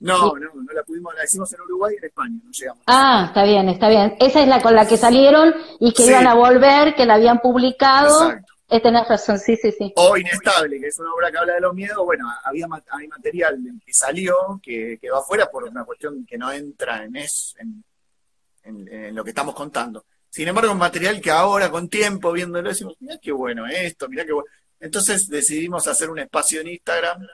No, 0.00 0.34
no, 0.34 0.50
no 0.54 0.72
la 0.72 0.82
pudimos, 0.84 1.12
la 1.14 1.24
hicimos 1.24 1.52
en 1.54 1.60
Uruguay 1.62 1.94
y 1.94 1.98
en 1.98 2.04
España, 2.04 2.38
no 2.44 2.50
llegamos. 2.52 2.84
Ah, 2.86 3.24
está 3.28 3.42
bien, 3.44 3.68
está 3.68 3.88
bien. 3.88 4.16
Esa 4.20 4.42
es 4.42 4.48
la 4.48 4.62
con 4.62 4.74
la 4.74 4.86
que 4.86 4.96
salieron 4.96 5.54
y 5.80 5.92
que 5.92 6.06
iban 6.06 6.26
a 6.26 6.34
volver, 6.34 6.94
que 6.94 7.06
la 7.06 7.14
habían 7.14 7.40
publicado. 7.40 8.24
Exacto. 8.24 8.52
Eh, 8.70 8.82
tenés 8.82 9.08
razón, 9.08 9.38
sí, 9.38 9.56
sí, 9.56 9.72
sí. 9.72 9.92
O 9.96 10.14
Inestable, 10.18 10.78
que 10.78 10.88
es 10.88 10.98
una 10.98 11.14
obra 11.14 11.30
que 11.30 11.38
habla 11.38 11.54
de 11.54 11.60
los 11.60 11.74
miedos. 11.74 12.04
Bueno, 12.04 12.30
había 12.44 12.66
hay 12.90 13.08
material 13.08 13.58
que 13.84 13.94
salió 13.94 14.60
que 14.62 14.98
quedó 15.00 15.16
afuera 15.16 15.50
por 15.50 15.64
una 15.64 15.84
cuestión 15.84 16.26
que 16.26 16.36
no 16.36 16.52
entra 16.52 17.02
en, 17.04 17.16
eso, 17.16 17.56
en, 17.58 19.14
lo 19.14 19.24
que 19.24 19.30
estamos 19.30 19.54
contando. 19.54 20.04
Sin 20.28 20.46
embargo, 20.46 20.72
un 20.72 20.78
material 20.78 21.18
que 21.18 21.30
ahora, 21.30 21.70
con 21.70 21.88
tiempo, 21.88 22.30
viéndolo, 22.30 22.68
decimos, 22.68 22.94
mira 23.00 23.16
qué 23.16 23.32
bueno 23.32 23.66
esto, 23.66 24.06
mira 24.06 24.26
qué 24.26 24.32
bueno. 24.32 24.50
Entonces 24.78 25.28
decidimos 25.28 25.86
hacer 25.88 26.10
un 26.10 26.18
espacio 26.18 26.60
en 26.60 26.68
Instagram, 26.68 27.26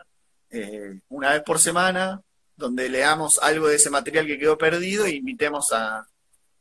eh, 0.51 1.01
una 1.09 1.33
vez 1.33 1.43
por 1.43 1.59
semana, 1.59 2.23
donde 2.55 2.89
leamos 2.89 3.39
algo 3.39 3.67
de 3.67 3.75
ese 3.75 3.91
material 3.91 4.27
que 4.27 4.39
quedó 4.39 4.57
perdido 4.57 5.05
e 5.05 5.17
invitemos 5.17 5.73
a, 5.73 6.07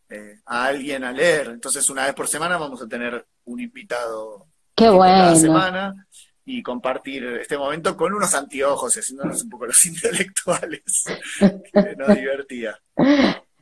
eh, 0.09 0.39
a 0.47 0.65
alguien 0.65 1.03
a 1.03 1.11
leer. 1.11 1.49
Entonces, 1.49 1.87
una 1.91 2.05
vez 2.05 2.15
por 2.15 2.27
semana 2.27 2.57
vamos 2.57 2.81
a 2.81 2.87
tener 2.87 3.23
un 3.45 3.59
invitado 3.59 4.47
Qué 4.75 4.89
bueno. 4.89 5.35
semana 5.35 6.07
y 6.45 6.61
compartir 6.61 7.25
este 7.41 7.57
momento 7.57 7.95
con 7.95 8.13
unos 8.13 8.33
anteojos, 8.33 8.95
haciéndonos 8.97 9.43
un 9.43 9.49
poco 9.49 9.67
los 9.67 9.85
intelectuales, 9.85 11.03
que 11.39 11.95
nos 11.95 12.15
divertía. 12.15 12.77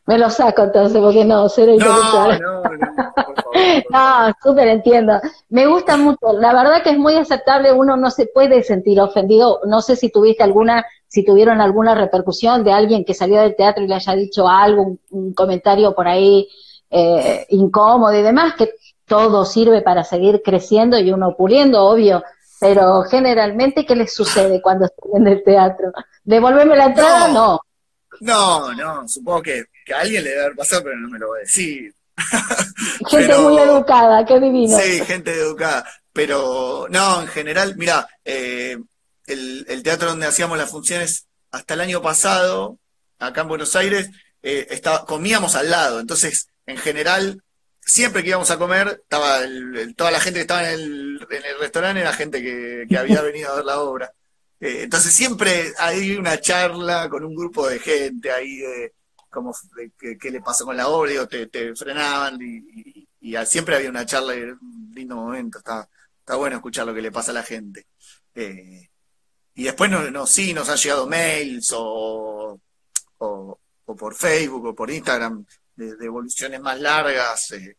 Me 0.07 0.17
lo 0.17 0.29
saco 0.29 0.63
entonces, 0.63 0.99
porque 0.99 1.23
no, 1.23 1.47
ser 1.47 1.69
intelectual. 1.69 2.41
No, 2.41 2.63
no, 2.63 2.69
no, 2.69 3.13
por 3.13 3.35
favor. 3.43 3.83
no, 3.91 4.33
súper 4.41 4.67
entiendo. 4.67 5.13
Me 5.49 5.67
gusta 5.67 5.95
mucho. 5.95 6.33
La 6.33 6.53
verdad 6.53 6.81
que 6.83 6.89
es 6.89 6.97
muy 6.97 7.15
aceptable, 7.15 7.71
uno 7.71 7.95
no 7.95 8.09
se 8.09 8.25
puede 8.25 8.63
sentir 8.63 8.99
ofendido. 8.99 9.61
No 9.67 9.81
sé 9.81 9.95
si 9.95 10.09
tuviste 10.09 10.43
alguna, 10.43 10.85
si 11.07 11.23
tuvieron 11.23 11.61
alguna 11.61 11.93
repercusión 11.93 12.63
de 12.63 12.73
alguien 12.73 13.05
que 13.05 13.13
salió 13.13 13.41
del 13.41 13.55
teatro 13.55 13.83
y 13.83 13.87
le 13.87 13.95
haya 13.95 14.15
dicho 14.15 14.47
algo, 14.47 14.97
un, 15.11 15.33
comentario 15.33 15.93
por 15.93 16.07
ahí 16.07 16.47
eh, 16.89 17.45
incómodo 17.49 18.13
y 18.13 18.23
demás, 18.23 18.55
que 18.55 18.73
todo 19.11 19.43
sirve 19.43 19.81
para 19.81 20.05
seguir 20.05 20.41
creciendo 20.41 20.97
y 20.97 21.11
uno 21.11 21.35
puliendo, 21.35 21.83
obvio. 21.83 22.23
pero 22.61 23.03
generalmente, 23.03 23.85
¿qué 23.85 23.93
les 23.93 24.13
sucede 24.13 24.61
cuando 24.61 24.85
están 24.85 25.21
en 25.21 25.27
el 25.27 25.43
teatro? 25.43 25.91
¿Devolverme 26.23 26.77
la 26.77 26.85
entrada? 26.85 27.27
No. 27.27 27.59
No, 28.21 28.73
no, 28.73 29.05
supongo 29.09 29.41
que, 29.41 29.65
a 29.93 29.99
alguien 29.99 30.23
le 30.23 30.29
debe 30.29 30.43
haber 30.43 30.55
pasado, 30.55 30.83
pero 30.85 30.95
no 30.95 31.09
me 31.09 31.19
lo 31.19 31.27
voy 31.27 31.39
a 31.39 31.41
decir. 31.41 31.93
Gente 33.09 33.37
muy 33.37 33.57
educada, 33.57 34.25
qué 34.25 34.39
divino. 34.39 34.77
Sí, 34.77 35.01
gente 35.05 35.31
educada. 35.31 35.83
Pero 36.13 36.87
no, 36.89 37.21
en 37.21 37.27
general, 37.27 37.75
mira, 37.75 38.07
eh, 38.23 38.77
el, 39.27 39.83
teatro 39.83 40.11
donde 40.11 40.27
hacíamos 40.27 40.57
las 40.57 40.69
funciones 40.69 41.27
hasta 41.51 41.73
el 41.73 41.81
año 41.81 42.01
pasado, 42.01 42.77
acá 43.19 43.41
en 43.41 43.49
Buenos 43.49 43.75
Aires, 43.75 44.09
eh, 44.41 44.67
estaba, 44.69 45.05
comíamos 45.05 45.55
al 45.55 45.69
lado. 45.69 45.99
Entonces, 45.99 46.47
en 46.65 46.77
general, 46.77 47.41
siempre 47.85 48.23
que 48.23 48.29
íbamos 48.29 48.51
a 48.51 48.57
comer, 48.57 49.01
estaba 49.03 49.39
toda 49.95 50.11
la 50.11 50.19
gente 50.19 50.39
que 50.39 50.41
estaba 50.41 50.71
en 50.71 50.79
el, 50.79 51.27
restaurante 51.59 52.01
era 52.01 52.13
gente 52.13 52.41
que, 52.41 52.97
había 52.97 53.21
venido 53.21 53.51
a 53.51 53.55
ver 53.55 53.65
la 53.65 53.79
obra. 53.81 54.13
Eh, 54.59 54.83
entonces 54.83 55.13
siempre 55.13 55.73
hay 55.79 56.15
una 56.15 56.39
charla 56.39 57.09
con 57.09 57.25
un 57.25 57.35
grupo 57.35 57.67
de 57.67 57.79
gente 57.79 58.31
ahí 58.31 58.57
de 58.57 58.93
como 59.29 59.55
qué 59.97 60.29
le 60.29 60.41
pasó 60.41 60.65
con 60.65 60.75
la 60.75 60.89
obra, 60.89 61.25
te, 61.27 61.75
frenaban 61.75 62.37
y, 62.41 63.07
siempre 63.45 63.75
había 63.75 63.89
una 63.89 64.05
charla 64.05 64.35
y 64.35 64.41
un 64.41 64.91
lindo 64.93 65.15
momento, 65.15 65.59
está, 65.59 65.87
está 66.19 66.35
bueno 66.35 66.57
escuchar 66.57 66.85
lo 66.85 66.93
que 66.93 67.01
le 67.01 67.11
pasa 67.11 67.31
a 67.31 67.35
la 67.35 67.43
gente. 67.43 67.87
Eh, 68.35 68.89
y 69.55 69.63
después 69.63 69.89
no, 69.89 70.09
no, 70.11 70.27
sí 70.27 70.53
nos 70.53 70.69
han 70.69 70.77
llegado 70.77 71.07
mails 71.07 71.71
o, 71.75 72.59
o, 73.19 73.59
por 73.85 74.15
Facebook 74.15 74.65
o 74.65 74.75
por 74.75 74.89
Instagram 74.89 75.45
de, 75.75 76.05
evoluciones 76.05 76.59
más 76.61 76.79
largas, 76.79 77.51
eh, 77.51 77.77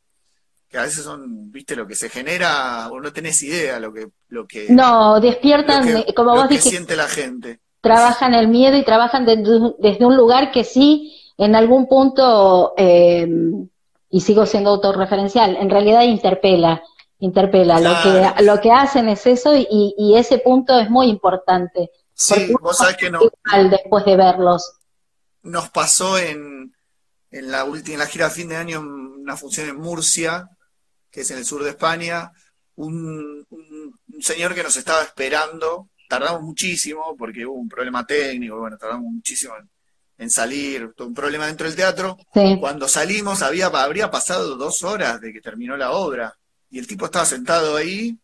que 0.69 0.79
a 0.79 0.83
veces 0.83 1.05
son, 1.05 1.51
viste, 1.53 1.77
lo 1.77 1.87
que 1.87 1.95
se 1.95 2.09
genera, 2.09 2.89
o 2.91 3.01
no 3.01 3.13
tenés 3.13 3.43
idea 3.43 3.79
lo 3.79 3.93
que... 3.93 4.09
Lo 4.29 4.47
que 4.47 4.67
no, 4.71 5.21
despiertan, 5.21 5.89
eh, 5.89 6.15
como 6.15 6.35
vos 6.35 6.49
dijiste, 6.49 6.71
siente 6.71 6.97
la 6.97 7.09
gente. 7.09 7.61
Trabajan 7.81 8.35
el 8.35 8.49
miedo 8.49 8.77
y 8.77 8.85
trabajan 8.85 9.27
desde 9.27 10.07
un 10.07 10.17
lugar 10.17 10.53
que 10.53 10.65
sí, 10.65 11.33
en 11.37 11.55
algún 11.55 11.89
punto, 11.89 12.75
eh, 12.77 13.29
y 14.11 14.21
sigo 14.21 14.47
siendo 14.47 14.71
autorreferencial, 14.71 15.57
en 15.57 15.71
realidad 15.71 16.03
interpela 16.03 16.83
interpela. 17.23 17.79
Lo, 17.79 17.95
que, 18.03 18.43
lo 18.43 18.61
que 18.61 18.73
hacen 18.73 19.09
es 19.09 19.27
eso 19.27 19.57
y, 19.57 19.95
y 19.97 20.17
ese 20.17 20.39
punto 20.39 20.79
es 20.79 20.91
muy 20.91 21.07
importante. 21.07 21.91
Sí, 22.15 22.53
vos 22.61 22.77
sabés 22.77 22.97
que 22.97 23.11
no. 23.11 23.21
Después 23.71 24.05
de 24.05 24.17
verlos. 24.17 24.75
Nos 25.43 25.71
pasó 25.71 26.19
en, 26.19 26.75
en, 27.33 27.51
la, 27.51 27.65
última, 27.65 27.95
en 27.95 27.99
la 28.01 28.07
gira 28.07 28.31
fin 28.31 28.49
de 28.49 28.57
año 28.57 28.81
una 28.81 29.37
función 29.37 29.69
en 29.69 29.77
Murcia, 29.77 30.49
que 31.11 31.23
es 31.23 31.31
en 31.31 31.39
el 31.39 31.45
sur 31.45 31.65
de 31.65 31.71
España, 31.71 32.31
un, 32.77 33.47
un, 33.51 34.23
señor 34.23 34.55
que 34.55 34.63
nos 34.63 34.77
estaba 34.77 35.03
esperando, 35.03 35.91
tardamos 36.09 36.43
muchísimo 36.43 37.17
porque 37.19 37.45
hubo 37.47 37.59
un 37.59 37.69
problema 37.69 38.07
técnico, 38.07 38.59
bueno, 38.59 38.77
tardamos 38.77 39.11
muchísimo 39.13 39.55
en, 40.19 40.31
salir, 40.31 40.93
un 40.99 41.15
problema 41.15 41.47
dentro 41.47 41.67
del 41.67 41.75
teatro. 41.75 42.17
Cuando 42.61 42.87
salimos 42.87 43.43
había, 43.43 43.67
habría 43.67 44.11
pasado 44.11 44.57
dos 44.57 44.85
horas 44.85 45.21
de 45.21 45.33
que 45.33 45.41
terminó 45.41 45.77
la 45.77 45.93
obra 45.93 46.37
y 46.71 46.79
el 46.79 46.87
tipo 46.87 47.07
estaba 47.07 47.25
sentado 47.25 47.77
ahí. 47.77 48.17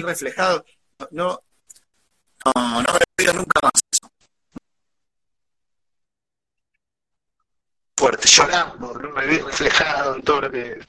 reflejado, 0.00 0.64
no, 1.12 1.42
no, 2.56 2.82
no 2.82 2.92
me 2.92 2.98
olvido 3.18 3.32
nunca 3.34 3.60
más 3.62 3.72
eso. 3.92 4.10
Fuerte, 7.96 8.28
llorando, 8.28 8.94
no 8.94 9.10
me 9.10 9.26
vi 9.26 9.38
reflejado 9.38 10.14
en 10.16 10.22
todo 10.22 10.40
lo 10.42 10.50
que... 10.50 10.80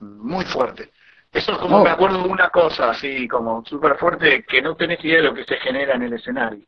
Muy 0.00 0.44
fuerte. 0.44 0.92
Eso 1.32 1.52
es 1.52 1.58
como 1.58 1.82
me 1.82 1.90
acuerdo 1.90 2.22
de 2.22 2.28
una 2.28 2.50
cosa 2.50 2.90
así, 2.90 3.26
como 3.26 3.64
súper 3.64 3.96
fuerte, 3.98 4.44
que 4.44 4.62
no 4.62 4.76
tenés 4.76 5.04
idea 5.04 5.16
de 5.16 5.22
lo 5.24 5.34
que 5.34 5.44
se 5.44 5.56
genera 5.56 5.94
en 5.94 6.02
el 6.02 6.12
escenario 6.12 6.64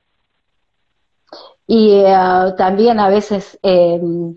y 1.71 2.01
eh, 2.05 2.55
también 2.59 2.99
a 2.99 3.09
veces 3.09 3.57
em, 3.63 4.35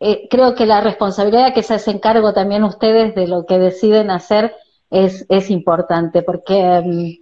eh, 0.00 0.26
creo 0.28 0.56
que 0.56 0.66
la 0.66 0.80
responsabilidad 0.80 1.54
que 1.54 1.62
se 1.62 1.74
hacen 1.74 2.00
cargo 2.00 2.32
también 2.32 2.64
ustedes 2.64 3.14
de 3.14 3.28
lo 3.28 3.46
que 3.46 3.60
deciden 3.60 4.10
hacer 4.10 4.56
es, 4.90 5.24
es 5.28 5.50
importante, 5.50 6.22
porque 6.22 6.58
em, 6.58 7.16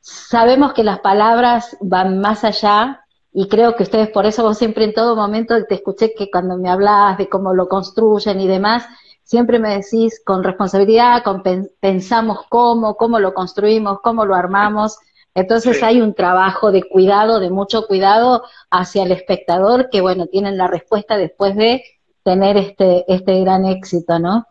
sabemos 0.00 0.72
que 0.72 0.84
las 0.84 1.00
palabras 1.00 1.76
van 1.80 2.20
más 2.20 2.44
allá 2.44 3.04
y 3.32 3.48
creo 3.48 3.76
que 3.76 3.84
ustedes 3.84 4.08
por 4.08 4.26
eso 4.26 4.42
vos 4.42 4.58
siempre 4.58 4.84
en 4.84 4.94
todo 4.94 5.14
momento 5.14 5.54
te 5.64 5.76
escuché 5.76 6.14
que 6.14 6.30
cuando 6.30 6.56
me 6.56 6.70
hablabas 6.70 7.18
de 7.18 7.28
cómo 7.28 7.54
lo 7.54 7.68
construyen 7.68 8.40
y 8.40 8.48
demás, 8.48 8.86
siempre 9.22 9.58
me 9.58 9.76
decís 9.76 10.20
con 10.24 10.42
responsabilidad, 10.42 11.22
con 11.22 11.42
pensamos 11.78 12.40
cómo, 12.48 12.96
cómo 12.96 13.20
lo 13.20 13.32
construimos, 13.34 14.00
cómo 14.02 14.24
lo 14.24 14.34
armamos 14.34 14.98
entonces 15.34 15.82
hay 15.82 16.00
un 16.00 16.14
trabajo 16.14 16.72
de 16.72 16.82
cuidado, 16.82 17.38
de 17.38 17.50
mucho 17.50 17.86
cuidado 17.86 18.42
hacia 18.70 19.04
el 19.04 19.12
espectador, 19.12 19.88
que 19.90 20.00
bueno, 20.00 20.26
tienen 20.26 20.56
la 20.58 20.66
respuesta 20.66 21.16
después 21.16 21.54
de 21.56 21.84
tener 22.24 22.56
este, 22.56 23.04
este 23.12 23.40
gran 23.40 23.64
éxito, 23.64 24.18
¿no? 24.18 24.46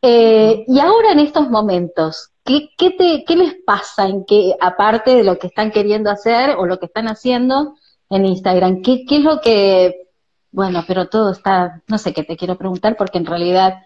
Eh, 0.00 0.64
y 0.66 0.78
ahora 0.78 1.12
en 1.12 1.18
estos 1.20 1.50
momentos, 1.50 2.30
¿qué, 2.44 2.70
qué, 2.76 2.90
te, 2.90 3.24
¿qué 3.26 3.36
les 3.36 3.54
pasa 3.66 4.06
en 4.06 4.24
que, 4.24 4.54
aparte 4.60 5.14
de 5.14 5.24
lo 5.24 5.38
que 5.38 5.48
están 5.48 5.70
queriendo 5.70 6.10
hacer 6.10 6.50
o 6.50 6.66
lo 6.66 6.78
que 6.78 6.86
están 6.86 7.08
haciendo 7.08 7.74
en 8.10 8.24
Instagram, 8.24 8.82
qué, 8.82 9.04
qué 9.06 9.18
es 9.18 9.24
lo 9.24 9.40
que, 9.40 10.08
bueno, 10.50 10.84
pero 10.86 11.08
todo 11.08 11.32
está, 11.32 11.82
no 11.88 11.98
sé 11.98 12.12
qué 12.12 12.22
te 12.22 12.36
quiero 12.36 12.56
preguntar, 12.56 12.96
porque 12.96 13.18
en 13.18 13.26
realidad, 13.26 13.82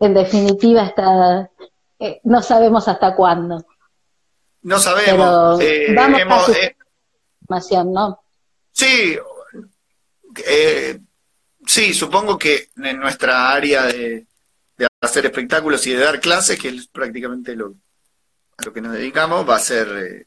en 0.00 0.14
definitiva, 0.14 0.82
está, 0.82 1.50
eh, 1.98 2.20
no 2.24 2.42
sabemos 2.42 2.88
hasta 2.88 3.14
cuándo. 3.14 3.64
No 4.62 4.78
sabemos. 4.78 5.60
Eh, 5.60 5.94
vamos 5.94 6.48
eh, 6.50 7.84
¿no? 7.84 8.20
Sí, 8.72 9.16
eh, 10.46 10.98
sí, 11.66 11.94
supongo 11.94 12.38
que 12.38 12.68
en 12.76 12.98
nuestra 12.98 13.52
área 13.52 13.84
de, 13.84 14.26
hacer 15.00 15.26
espectáculos 15.26 15.86
y 15.86 15.92
de 15.92 16.04
dar 16.04 16.20
clases, 16.20 16.58
que 16.58 16.68
es 16.68 16.88
prácticamente 16.88 17.56
lo, 17.56 17.74
a 18.56 18.64
lo 18.64 18.72
que 18.72 18.80
nos 18.80 18.92
dedicamos, 18.92 19.48
va 19.48 19.56
a 19.56 19.60
ser, 19.60 20.26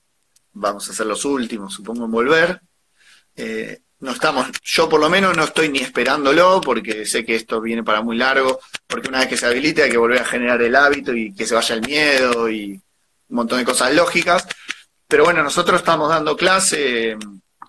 vamos 0.54 0.90
a 0.90 0.94
ser 0.94 1.06
los 1.06 1.26
últimos, 1.26 1.74
supongo, 1.74 2.06
en 2.06 2.12
volver. 2.12 2.62
no 4.00 4.12
estamos, 4.12 4.48
yo 4.64 4.90
por 4.90 5.00
lo 5.00 5.10
menos 5.10 5.36
no 5.36 5.44
estoy 5.44 5.70
ni 5.70 5.80
esperándolo, 5.80 6.62
porque 6.62 7.06
sé 7.06 7.24
que 7.24 7.36
esto 7.36 7.62
viene 7.62 7.84
para 7.84 8.02
muy 8.02 8.18
largo, 8.18 8.60
porque 8.88 9.10
una 9.10 9.20
vez 9.20 9.28
que 9.28 9.38
se 9.38 9.46
habilite 9.46 9.84
hay 9.84 9.92
que 9.92 9.98
volver 9.98 10.22
a 10.22 10.26
generar 10.26 10.62
el 10.62 10.76
hábito 10.76 11.14
y 11.14 11.34
que 11.34 11.46
se 11.46 11.56
vaya 11.56 11.76
el 11.76 11.82
miedo 11.82 12.50
y 12.50 12.82
un 13.30 13.36
montón 13.36 13.60
de 13.60 13.66
cosas 13.66 13.94
lógicas. 13.94 14.48
Pero 15.08 15.26
bueno, 15.26 15.44
nosotros 15.44 15.80
estamos 15.80 16.10
dando 16.10 16.36
clase. 16.36 17.12
Eh, 17.12 17.18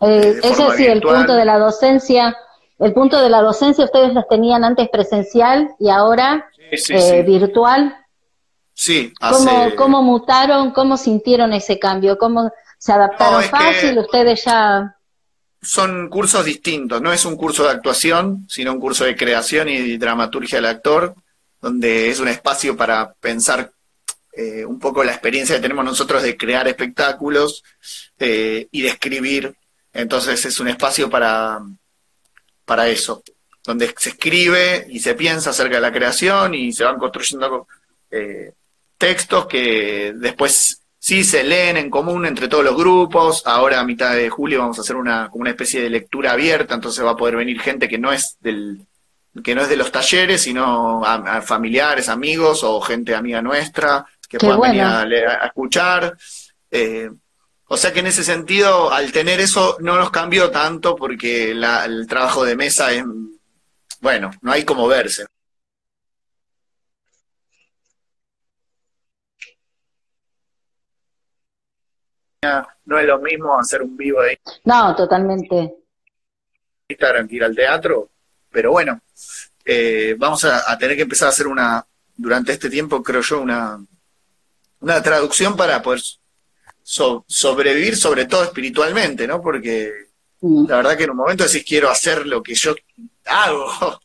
eh 0.00 0.40
ese 0.42 0.76
sí, 0.76 0.86
el 0.86 1.02
punto 1.02 1.34
de 1.34 1.44
la 1.44 1.58
docencia. 1.58 2.36
El 2.78 2.92
punto 2.92 3.20
de 3.20 3.30
la 3.30 3.40
docencia 3.40 3.84
ustedes 3.84 4.12
los 4.14 4.26
tenían 4.28 4.64
antes 4.64 4.88
presencial 4.88 5.70
y 5.78 5.90
ahora 5.90 6.50
eh, 6.70 7.22
virtual. 7.22 7.96
Sí, 8.72 9.12
¿Cómo, 9.20 9.76
¿Cómo 9.76 10.02
mutaron? 10.02 10.72
¿Cómo 10.72 10.96
sintieron 10.96 11.52
ese 11.52 11.78
cambio? 11.78 12.18
¿Cómo 12.18 12.50
se 12.78 12.92
adaptaron 12.92 13.42
fácil? 13.44 13.98
¿Ustedes 13.98 14.44
ya...? 14.44 14.96
Son 15.62 16.10
cursos 16.10 16.44
distintos, 16.44 17.00
no 17.00 17.10
es 17.10 17.24
un 17.24 17.36
curso 17.36 17.64
de 17.64 17.70
actuación, 17.70 18.44
sino 18.50 18.72
un 18.72 18.80
curso 18.80 19.04
de 19.04 19.16
creación 19.16 19.70
y 19.70 19.96
dramaturgia 19.96 20.58
del 20.58 20.66
actor, 20.66 21.14
donde 21.58 22.10
es 22.10 22.20
un 22.20 22.28
espacio 22.28 22.76
para 22.76 23.14
pensar 23.14 23.70
eh, 24.36 24.64
un 24.64 24.78
poco 24.78 25.04
la 25.04 25.12
experiencia 25.12 25.56
que 25.56 25.62
tenemos 25.62 25.84
nosotros 25.84 26.22
de 26.22 26.36
crear 26.36 26.66
espectáculos 26.66 27.62
eh, 28.18 28.66
y 28.70 28.82
de 28.82 28.88
escribir. 28.88 29.54
Entonces 29.92 30.44
es 30.44 30.58
un 30.58 30.68
espacio 30.68 31.08
para, 31.08 31.60
para 32.64 32.88
eso, 32.88 33.22
donde 33.64 33.94
se 33.96 34.10
escribe 34.10 34.86
y 34.90 35.00
se 35.00 35.14
piensa 35.14 35.50
acerca 35.50 35.76
de 35.76 35.80
la 35.80 35.92
creación 35.92 36.54
y 36.54 36.72
se 36.72 36.84
van 36.84 36.98
construyendo 36.98 37.66
eh, 38.10 38.52
textos 38.98 39.46
que 39.46 40.12
después 40.14 40.82
sí 40.98 41.24
se 41.24 41.42
leen 41.42 41.78
en 41.78 41.90
común 41.90 42.26
entre 42.26 42.48
todos 42.48 42.64
los 42.64 42.76
grupos. 42.76 43.42
Ahora 43.46 43.80
a 43.80 43.84
mitad 43.84 44.14
de 44.14 44.28
julio 44.28 44.60
vamos 44.60 44.78
a 44.78 44.82
hacer 44.82 44.96
una, 44.96 45.30
como 45.30 45.42
una 45.42 45.50
especie 45.50 45.80
de 45.80 45.90
lectura 45.90 46.32
abierta, 46.32 46.74
entonces 46.74 47.04
va 47.04 47.12
a 47.12 47.16
poder 47.16 47.36
venir 47.36 47.60
gente 47.60 47.88
que 47.88 47.98
no 47.98 48.12
es 48.12 48.36
del 48.40 48.86
que 49.42 49.54
no 49.54 49.62
es 49.62 49.68
de 49.68 49.76
los 49.76 49.90
talleres, 49.90 50.42
sino 50.42 51.02
familiares, 51.42 52.08
amigos 52.08 52.62
o 52.62 52.80
gente 52.80 53.16
amiga 53.16 53.42
nuestra 53.42 54.06
que 54.28 54.38
puedan 54.38 54.60
venir 54.60 54.82
a, 54.82 55.46
escuchar. 55.46 56.16
Eh, 56.70 57.10
o 57.66 57.76
sea 57.76 57.92
que 57.92 58.00
en 58.00 58.06
ese 58.06 58.22
sentido, 58.22 58.92
al 58.92 59.10
tener 59.10 59.40
eso, 59.40 59.76
no 59.80 59.96
nos 59.96 60.10
cambió 60.10 60.50
tanto 60.50 60.94
porque 60.94 61.50
el 61.50 62.06
trabajo 62.08 62.44
de 62.44 62.54
mesa 62.54 62.92
es, 62.92 63.04
bueno, 64.04 64.30
no 64.42 64.52
hay 64.52 64.64
como 64.66 64.86
verse. 64.86 65.24
No 72.84 72.98
es 72.98 73.06
lo 73.06 73.18
mismo 73.18 73.58
hacer 73.58 73.80
un 73.80 73.96
vivo 73.96 74.20
de 74.20 74.38
No, 74.64 74.94
totalmente. 74.94 75.74
Instagram 76.86 77.26
que 77.26 77.36
ir 77.36 77.44
al 77.44 77.56
teatro, 77.56 78.10
pero 78.50 78.72
bueno, 78.72 79.00
eh, 79.64 80.14
vamos 80.18 80.44
a, 80.44 80.76
tener 80.76 80.96
que 80.96 81.02
empezar 81.04 81.28
a 81.28 81.30
hacer 81.30 81.46
una, 81.46 81.82
durante 82.14 82.52
este 82.52 82.68
tiempo, 82.68 83.02
creo 83.02 83.22
yo, 83.22 83.40
una, 83.40 83.82
una 84.80 85.02
traducción 85.02 85.56
para 85.56 85.80
poder 85.80 86.02
sobrevivir, 86.82 87.96
sobre 87.96 88.26
todo 88.26 88.44
espiritualmente, 88.44 89.26
¿no? 89.26 89.40
Porque 89.40 90.08
mm. 90.46 90.68
la 90.68 90.76
verdad 90.76 90.96
que 90.96 91.04
en 91.04 91.10
un 91.10 91.16
momento 91.16 91.44
decís, 91.44 91.64
quiero 91.66 91.90
hacer 91.90 92.26
lo 92.26 92.42
que 92.42 92.54
yo 92.54 92.74
hago. 93.26 94.00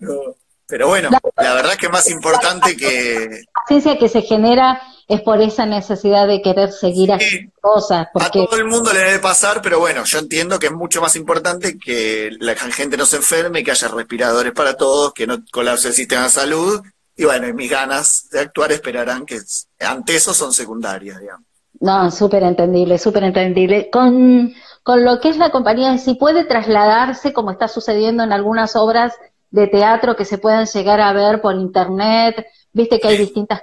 Pero 0.70 0.86
bueno, 0.86 1.10
la 1.36 1.54
verdad 1.54 1.74
que 1.76 1.88
más 1.88 2.08
importante 2.08 2.76
que... 2.76 3.26
La 3.28 3.62
ciencia 3.66 3.98
que 3.98 4.08
se 4.08 4.22
genera 4.22 4.80
es 5.08 5.20
por 5.22 5.42
esa 5.42 5.66
necesidad 5.66 6.28
de 6.28 6.40
querer 6.40 6.70
seguir 6.70 7.12
haciendo 7.12 7.50
cosas. 7.60 8.06
Porque... 8.12 8.42
A 8.42 8.46
todo 8.46 8.56
el 8.56 8.66
mundo 8.66 8.92
le 8.92 9.00
debe 9.00 9.18
pasar, 9.18 9.60
pero 9.60 9.80
bueno, 9.80 10.04
yo 10.04 10.20
entiendo 10.20 10.60
que 10.60 10.66
es 10.66 10.72
mucho 10.72 11.00
más 11.00 11.16
importante 11.16 11.76
que 11.76 12.30
la 12.38 12.54
gente 12.54 12.96
no 12.96 13.04
se 13.04 13.16
enferme, 13.16 13.64
que 13.64 13.72
haya 13.72 13.88
respiradores 13.88 14.52
para 14.52 14.76
todos, 14.76 15.12
que 15.12 15.26
no 15.26 15.38
colapse 15.50 15.88
el 15.88 15.94
sistema 15.94 16.22
de 16.24 16.30
salud. 16.30 16.80
Y 17.16 17.24
bueno, 17.24 17.52
mis 17.52 17.68
ganas 17.68 18.28
de 18.30 18.38
actuar 18.38 18.70
esperarán 18.70 19.26
que 19.26 19.40
ante 19.80 20.14
eso 20.14 20.32
son 20.32 20.52
secundarias, 20.52 21.18
digamos. 21.18 21.49
No, 21.80 22.10
súper 22.10 22.42
entendible, 22.42 22.98
súper 22.98 23.24
entendible. 23.24 23.90
Con, 23.90 24.52
con 24.82 25.04
lo 25.04 25.18
que 25.18 25.30
es 25.30 25.38
la 25.38 25.50
compañía, 25.50 25.96
si 25.98 26.14
puede 26.14 26.44
trasladarse, 26.44 27.32
como 27.32 27.50
está 27.50 27.68
sucediendo 27.68 28.22
en 28.22 28.32
algunas 28.32 28.76
obras 28.76 29.14
de 29.50 29.66
teatro 29.66 30.14
que 30.14 30.24
se 30.24 30.38
pueden 30.38 30.66
llegar 30.66 31.00
a 31.00 31.12
ver 31.12 31.40
por 31.40 31.54
internet. 31.54 32.46
Viste 32.72 33.00
que 33.00 33.08
hay 33.08 33.16
distintas, 33.16 33.62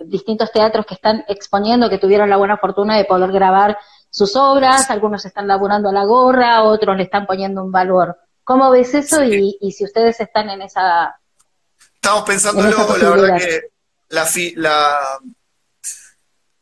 distintos 0.00 0.50
teatros 0.50 0.84
que 0.86 0.94
están 0.94 1.24
exponiendo, 1.28 1.88
que 1.88 1.98
tuvieron 1.98 2.28
la 2.28 2.36
buena 2.36 2.56
fortuna 2.56 2.96
de 2.96 3.04
poder 3.04 3.30
grabar 3.30 3.78
sus 4.10 4.34
obras, 4.34 4.90
algunos 4.90 5.24
están 5.24 5.46
laburando 5.46 5.92
la 5.92 6.04
gorra, 6.04 6.62
otros 6.62 6.96
le 6.96 7.04
están 7.04 7.26
poniendo 7.26 7.62
un 7.62 7.70
valor. 7.70 8.16
¿Cómo 8.42 8.70
ves 8.70 8.94
eso 8.94 9.22
y, 9.22 9.58
si 9.70 9.84
ustedes 9.84 10.18
están 10.20 10.48
en 10.50 10.62
esa... 10.62 11.20
Estamos 11.94 12.22
pensando 12.24 12.62
luego, 12.62 12.96
la 12.96 13.10
verdad 13.10 13.38
que 13.38 13.60
la, 14.08 14.26
la, 14.56 14.96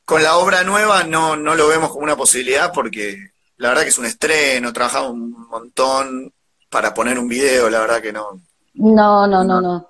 con 0.06 0.22
la 0.22 0.36
obra 0.38 0.62
nueva 0.62 1.02
no, 1.02 1.36
no 1.36 1.54
lo 1.56 1.68
vemos 1.68 1.90
como 1.90 2.04
una 2.04 2.16
posibilidad 2.16 2.72
porque 2.72 3.32
la 3.58 3.70
verdad 3.70 3.82
que 3.82 3.88
es 3.88 3.98
un 3.98 4.06
estreno, 4.06 4.72
trabajamos 4.72 5.10
un 5.10 5.32
montón 5.48 6.32
para 6.70 6.94
poner 6.94 7.18
un 7.18 7.28
video, 7.28 7.68
la 7.68 7.80
verdad 7.80 8.00
que 8.00 8.12
no, 8.12 8.40
no, 8.74 9.26
no, 9.26 9.44
no, 9.44 9.60
no. 9.60 9.88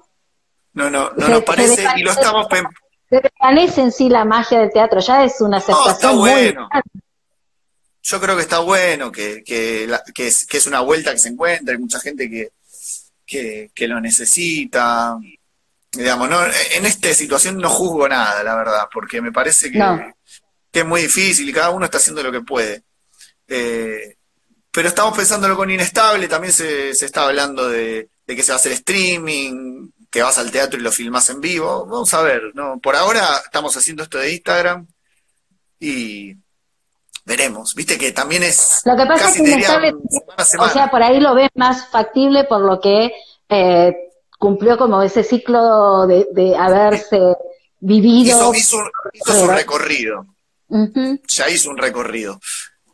No, 0.72 0.90
no, 0.90 1.10
no 1.16 1.28
nos 1.28 1.42
parece 1.42 1.86
y 1.96 2.02
lo 2.02 2.10
estamos... 2.10 2.46
Se 3.08 3.20
desvanece 3.20 3.82
en 3.82 3.92
sí 3.92 4.08
la 4.08 4.24
magia 4.24 4.60
del 4.60 4.72
teatro, 4.72 5.00
ya 5.00 5.24
es 5.24 5.40
una 5.40 5.58
aceptación 5.58 6.18
bueno. 6.18 6.68
Yo 8.02 8.20
creo 8.20 8.36
que 8.36 8.42
está 8.42 8.58
bueno, 8.60 9.12
que, 9.12 9.42
que, 9.44 9.88
que, 10.14 10.26
es, 10.26 10.46
que 10.46 10.56
es 10.58 10.66
una 10.66 10.80
vuelta 10.80 11.12
que 11.12 11.18
se 11.18 11.28
encuentra, 11.28 11.74
hay 11.74 11.80
mucha 11.80 12.00
gente 12.00 12.28
que, 12.28 12.50
que, 13.24 13.70
que 13.74 13.88
lo 13.88 14.00
necesita. 14.00 15.18
Digamos, 15.96 16.28
no, 16.28 16.38
en 16.44 16.86
esta 16.86 17.12
situación 17.14 17.58
no 17.58 17.68
juzgo 17.68 18.08
nada, 18.08 18.42
la 18.42 18.54
verdad, 18.54 18.88
porque 18.92 19.20
me 19.20 19.32
parece 19.32 19.70
que, 19.70 19.80
que 20.70 20.80
es 20.80 20.86
muy 20.86 21.02
difícil 21.02 21.48
y 21.48 21.52
cada 21.52 21.70
uno 21.70 21.84
está 21.84 21.98
haciendo 21.98 22.22
lo 22.22 22.32
que 22.32 22.42
puede. 22.42 22.82
Eh, 23.48 24.16
pero 24.70 24.88
estamos 24.88 25.16
pensándolo 25.16 25.56
con 25.56 25.70
inestable, 25.70 26.28
también 26.28 26.52
se, 26.52 26.94
se 26.94 27.06
está 27.06 27.24
hablando 27.24 27.68
de, 27.68 28.10
de 28.26 28.36
que 28.36 28.42
se 28.42 28.52
va 28.52 28.56
a 28.56 28.58
hacer 28.58 28.72
streaming, 28.72 29.90
que 30.10 30.22
vas 30.22 30.38
al 30.38 30.50
teatro 30.50 30.78
y 30.78 30.82
lo 30.82 30.92
filmas 30.92 31.28
en 31.30 31.40
vivo. 31.40 31.86
Vamos 31.86 32.12
a 32.14 32.22
ver, 32.22 32.52
¿no? 32.54 32.78
Por 32.78 32.96
ahora 32.96 33.42
estamos 33.44 33.76
haciendo 33.76 34.02
esto 34.02 34.18
de 34.18 34.32
Instagram 34.32 34.86
y 35.80 36.34
veremos. 37.24 37.74
Viste 37.74 37.98
que 37.98 38.12
también 38.12 38.42
es. 38.42 38.82
Lo 38.84 38.96
que 38.96 39.06
pasa 39.06 39.28
es 39.28 39.36
que 39.36 39.94
o 40.58 40.68
sea, 40.68 40.90
por 40.90 41.02
ahí 41.02 41.20
lo 41.20 41.34
ves 41.34 41.50
más 41.54 41.88
factible 41.88 42.44
por 42.44 42.60
lo 42.60 42.80
que 42.80 43.12
eh, 43.48 44.05
cumplió 44.38 44.76
como 44.76 45.02
ese 45.02 45.22
ciclo 45.22 46.06
de, 46.06 46.54
haberse 46.58 47.20
vivido. 47.80 48.52
Hizo, 48.54 48.82
su 49.14 49.46
recorrido. 49.48 50.26
Ya 51.28 51.48
hizo 51.48 51.70
un 51.70 51.78
recorrido. 51.78 52.40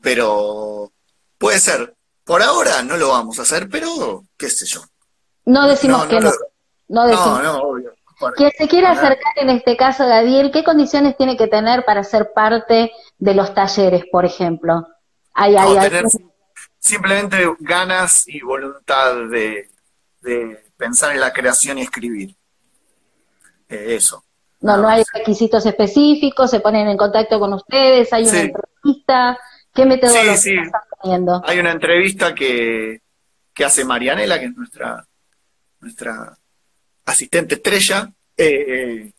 Pero 0.00 0.92
puede 1.38 1.59
ser. 1.59 1.94
Por 2.24 2.42
ahora 2.42 2.83
no 2.83 2.96
lo 2.96 3.09
vamos 3.09 3.38
a 3.38 3.42
hacer, 3.42 3.68
pero 3.68 4.24
qué 4.37 4.48
sé 4.48 4.64
yo. 4.66 4.83
No 5.44 5.66
decimos 5.66 6.07
que 6.07 6.20
no. 6.20 6.31
No, 6.88 7.07
decimos. 7.07 7.42
no, 7.42 7.62
obvio. 7.62 7.92
Quien 8.37 8.52
se 8.57 8.68
quiera 8.68 8.92
acercar 8.92 9.33
en 9.37 9.50
este 9.50 9.76
caso, 9.76 10.07
Gadiel, 10.07 10.52
¿qué 10.52 10.62
condiciones 10.62 11.16
tiene 11.16 11.37
que 11.37 11.48
tener 11.48 11.85
para 11.85 12.05
ser 12.05 12.33
parte 12.33 12.92
de 13.18 13.35
los 13.35 13.52
talleres, 13.55 14.05
por 14.12 14.24
ejemplo? 14.24 14.87
¿Hay, 15.35 15.57
hay, 15.57 15.78
tener 15.78 16.05
simplemente 16.78 17.48
ganas 17.61 18.28
y 18.28 18.40
voluntad 18.40 19.14
de, 19.31 19.68
pensar 20.83 21.12
en 21.12 21.21
la 21.21 21.33
creación 21.33 21.79
y 21.79 21.83
escribir. 21.83 22.35
Eh, 23.68 23.95
eso. 23.95 24.25
No, 24.61 24.77
no 24.77 24.88
hay 24.88 25.05
requisitos 25.14 25.64
específicos, 25.64 26.51
se 26.51 26.59
ponen 26.59 26.88
en 26.88 26.97
contacto 26.97 27.38
con 27.38 27.53
ustedes, 27.53 28.12
hay 28.12 28.25
una 28.25 28.40
entrevista. 28.40 29.38
¿Qué 29.73 29.87
metodología 29.87 30.37
sí, 30.37 30.51
sí. 30.51 30.57
están? 30.59 31.42
Hay 31.45 31.59
una 31.61 31.71
entrevista 31.71 32.35
que, 32.35 33.01
que 33.55 33.64
hace 33.64 33.85
Marianela, 33.85 34.40
que 34.40 34.47
es 34.47 34.57
nuestra 34.57 35.07
nuestra 35.81 36.37
asistente 37.05 37.55
estrella. 37.55 38.12
Eh, 38.37 38.64
eh, 38.68 39.12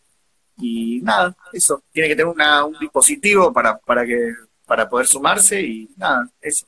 y 0.57 0.99
nada, 1.01 1.35
eso. 1.53 1.83
Tiene 1.91 2.09
que 2.09 2.15
tener 2.15 2.33
una, 2.33 2.65
un 2.65 2.77
dispositivo 2.77 3.53
para, 3.53 3.77
para, 3.77 4.05
que, 4.05 4.33
para 4.65 4.89
poder 4.89 5.07
sumarse 5.07 5.61
y 5.61 5.89
nada, 5.95 6.29
eso. 6.41 6.65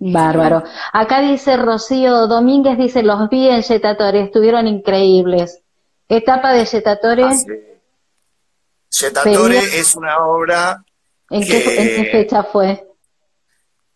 Bárbaro. 0.00 0.64
Acá 0.92 1.20
dice 1.20 1.56
Rocío 1.56 2.26
Domínguez, 2.26 2.78
dice, 2.78 3.02
los 3.02 3.28
vi 3.28 3.48
en 3.48 3.62
Yetatore, 3.62 4.22
estuvieron 4.22 4.66
increíbles. 4.66 5.60
Etapa 6.08 6.52
de 6.52 6.64
Yetatore. 6.64 7.24
Ah, 7.24 7.36
Yetatore 8.90 9.58
es 9.78 9.94
una 9.94 10.18
obra... 10.24 10.82
¿En, 11.28 11.46
qué, 11.46 11.58
¿En, 11.58 12.04
qué, 12.04 12.10
fecha 12.10 12.42
fue? 12.42 12.84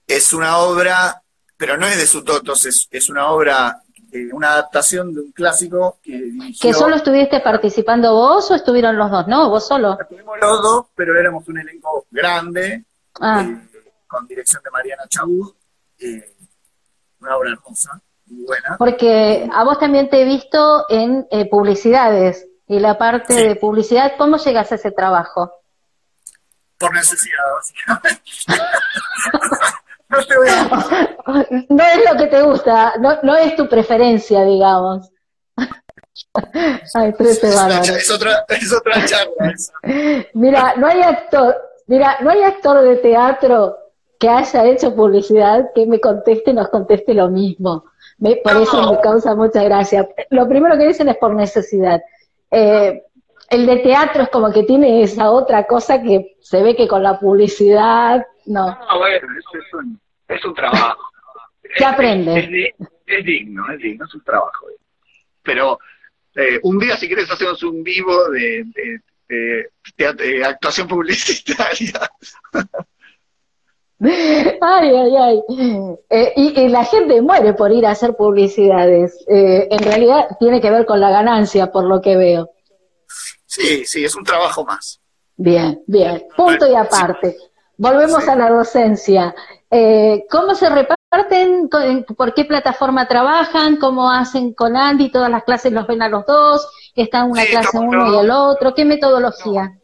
Es 0.06 0.32
una 0.32 0.58
obra, 0.58 1.20
pero 1.56 1.76
no 1.76 1.86
es 1.86 1.96
de 1.98 2.06
Sutotos, 2.06 2.64
es, 2.66 2.86
es 2.92 3.08
una 3.08 3.30
obra 3.30 3.82
eh, 4.14 4.28
una 4.32 4.52
adaptación 4.52 5.12
de 5.12 5.22
un 5.22 5.32
clásico 5.32 5.98
que 6.00 6.12
dirigió... 6.12 6.70
¿Que 6.70 6.72
solo 6.72 6.94
estuviste 6.94 7.40
participando 7.40 8.12
vos 8.12 8.48
o 8.48 8.54
estuvieron 8.54 8.96
los 8.96 9.10
dos? 9.10 9.26
No, 9.26 9.50
vos 9.50 9.66
solo. 9.66 9.98
Estuvimos 10.00 10.38
los 10.40 10.62
dos, 10.62 10.86
pero 10.94 11.18
éramos 11.18 11.48
un 11.48 11.58
elenco 11.58 12.06
grande, 12.12 12.84
ah. 13.20 13.42
eh, 13.42 13.68
con 14.06 14.24
dirección 14.28 14.62
de 14.62 14.70
Mariana 14.70 15.02
Chabud, 15.08 15.52
eh, 15.98 16.34
una 17.20 17.36
obra 17.36 17.50
hermosa, 17.50 18.00
muy 18.26 18.44
buena. 18.44 18.76
Porque 18.78 19.48
a 19.52 19.64
vos 19.64 19.78
también 19.78 20.08
te 20.08 20.22
he 20.22 20.24
visto 20.24 20.86
en 20.88 21.26
publicidades, 21.50 22.46
y 22.66 22.78
la 22.78 22.96
parte 22.96 23.34
de 23.34 23.56
publicidad, 23.56 24.14
¿cómo 24.16 24.38
llegas 24.38 24.72
a 24.72 24.76
ese 24.76 24.90
trabajo? 24.90 25.52
Por 26.78 26.94
necesidad, 26.94 27.44
básicamente. 27.54 28.22
no 31.68 31.84
es 31.84 32.10
lo 32.10 32.16
que 32.18 32.26
te 32.26 32.42
gusta, 32.42 32.94
no, 32.98 33.18
no 33.22 33.36
es 33.36 33.54
tu 33.56 33.68
preferencia, 33.68 34.44
digamos. 34.44 35.10
Ay, 36.94 37.14
es, 37.18 38.10
otra, 38.10 38.44
es 38.48 38.72
otra 38.72 39.04
charla. 39.04 39.54
Mira, 40.32 40.74
no 40.76 40.86
hay 40.86 41.02
actor, 41.02 41.56
mira, 41.86 42.18
no 42.20 42.30
hay 42.30 42.42
actor 42.42 42.82
de 42.82 42.96
teatro 42.96 43.76
que 44.18 44.28
haya 44.28 44.66
hecho 44.66 44.94
publicidad 44.94 45.70
que 45.74 45.86
me 45.86 46.00
conteste, 46.00 46.52
nos 46.52 46.68
conteste 46.68 47.14
lo 47.14 47.28
mismo. 47.28 47.84
por 48.18 48.56
eso 48.56 48.92
me 48.92 49.00
causa 49.00 49.34
mucha 49.34 49.62
gracia. 49.64 50.08
Lo 50.30 50.48
primero 50.48 50.76
que 50.76 50.86
dicen 50.86 51.08
es 51.08 51.16
por 51.16 51.34
necesidad. 51.34 52.00
Eh, 52.50 53.02
el 53.50 53.66
de 53.66 53.76
teatro 53.78 54.22
es 54.22 54.28
como 54.30 54.52
que 54.52 54.62
tiene 54.62 55.02
esa 55.02 55.30
otra 55.30 55.66
cosa 55.66 56.02
que 56.02 56.36
se 56.40 56.62
ve 56.62 56.74
que 56.74 56.88
con 56.88 57.02
la 57.02 57.18
publicidad 57.18 58.24
no. 58.46 58.66
No, 58.66 58.98
bueno, 58.98 59.28
es, 59.38 59.74
un, 59.74 60.00
es 60.28 60.44
un 60.44 60.54
trabajo. 60.54 61.10
¿Qué 61.76 61.84
aprende? 61.84 62.74
Es, 63.06 63.24
digno, 63.24 63.70
es 63.70 63.78
digno, 63.78 64.04
es 64.06 64.14
un 64.14 64.22
trabajo. 64.22 64.66
Pero 65.42 65.78
eh, 66.34 66.58
un 66.62 66.78
día, 66.78 66.96
si 66.96 67.06
quieres, 67.06 67.30
hacemos 67.30 67.62
un 67.62 67.82
vivo 67.82 68.30
de, 68.30 68.64
de, 69.28 70.44
actuación 70.44 70.88
publicitaria. 70.88 72.10
Ay, 74.00 74.90
ay, 74.90 75.16
ay. 75.16 75.42
Eh, 76.10 76.32
y, 76.36 76.68
la 76.68 76.84
gente 76.84 77.20
muere 77.22 77.54
por 77.54 77.72
ir 77.72 77.86
a 77.86 77.92
hacer 77.92 78.14
publicidades. 78.16 79.24
Eh, 79.28 79.68
en 79.70 79.78
realidad 79.78 80.28
tiene 80.38 80.60
que 80.60 80.70
ver 80.70 80.84
con 80.84 81.00
la 81.00 81.10
ganancia, 81.10 81.70
por 81.70 81.84
lo 81.84 82.00
que 82.00 82.16
veo. 82.16 82.50
Sí, 83.46 83.84
sí, 83.86 84.04
es 84.04 84.14
un 84.16 84.24
trabajo 84.24 84.64
más. 84.64 85.00
Bien, 85.36 85.82
bien. 85.86 86.26
Punto 86.36 86.70
y 86.70 86.74
aparte. 86.74 87.36
Volvemos 87.76 88.26
a 88.28 88.36
la 88.36 88.50
docencia. 88.50 89.34
Eh, 89.70 90.24
¿Cómo 90.30 90.54
se 90.54 90.68
reparten? 90.68 91.68
¿Por 92.16 92.34
qué 92.34 92.44
plataforma 92.44 93.06
trabajan? 93.06 93.76
¿Cómo 93.76 94.10
hacen 94.10 94.54
con 94.54 94.76
Andy? 94.76 95.10
¿Todas 95.10 95.30
las 95.30 95.44
clases 95.44 95.72
los 95.72 95.86
ven 95.86 96.02
a 96.02 96.08
los 96.08 96.26
dos? 96.26 96.68
¿Están 96.94 97.30
una 97.30 97.44
clase 97.44 97.78
uno 97.78 98.14
y 98.14 98.18
el 98.18 98.30
otro? 98.30 98.74
¿Qué 98.74 98.84
metodología? 98.84 99.78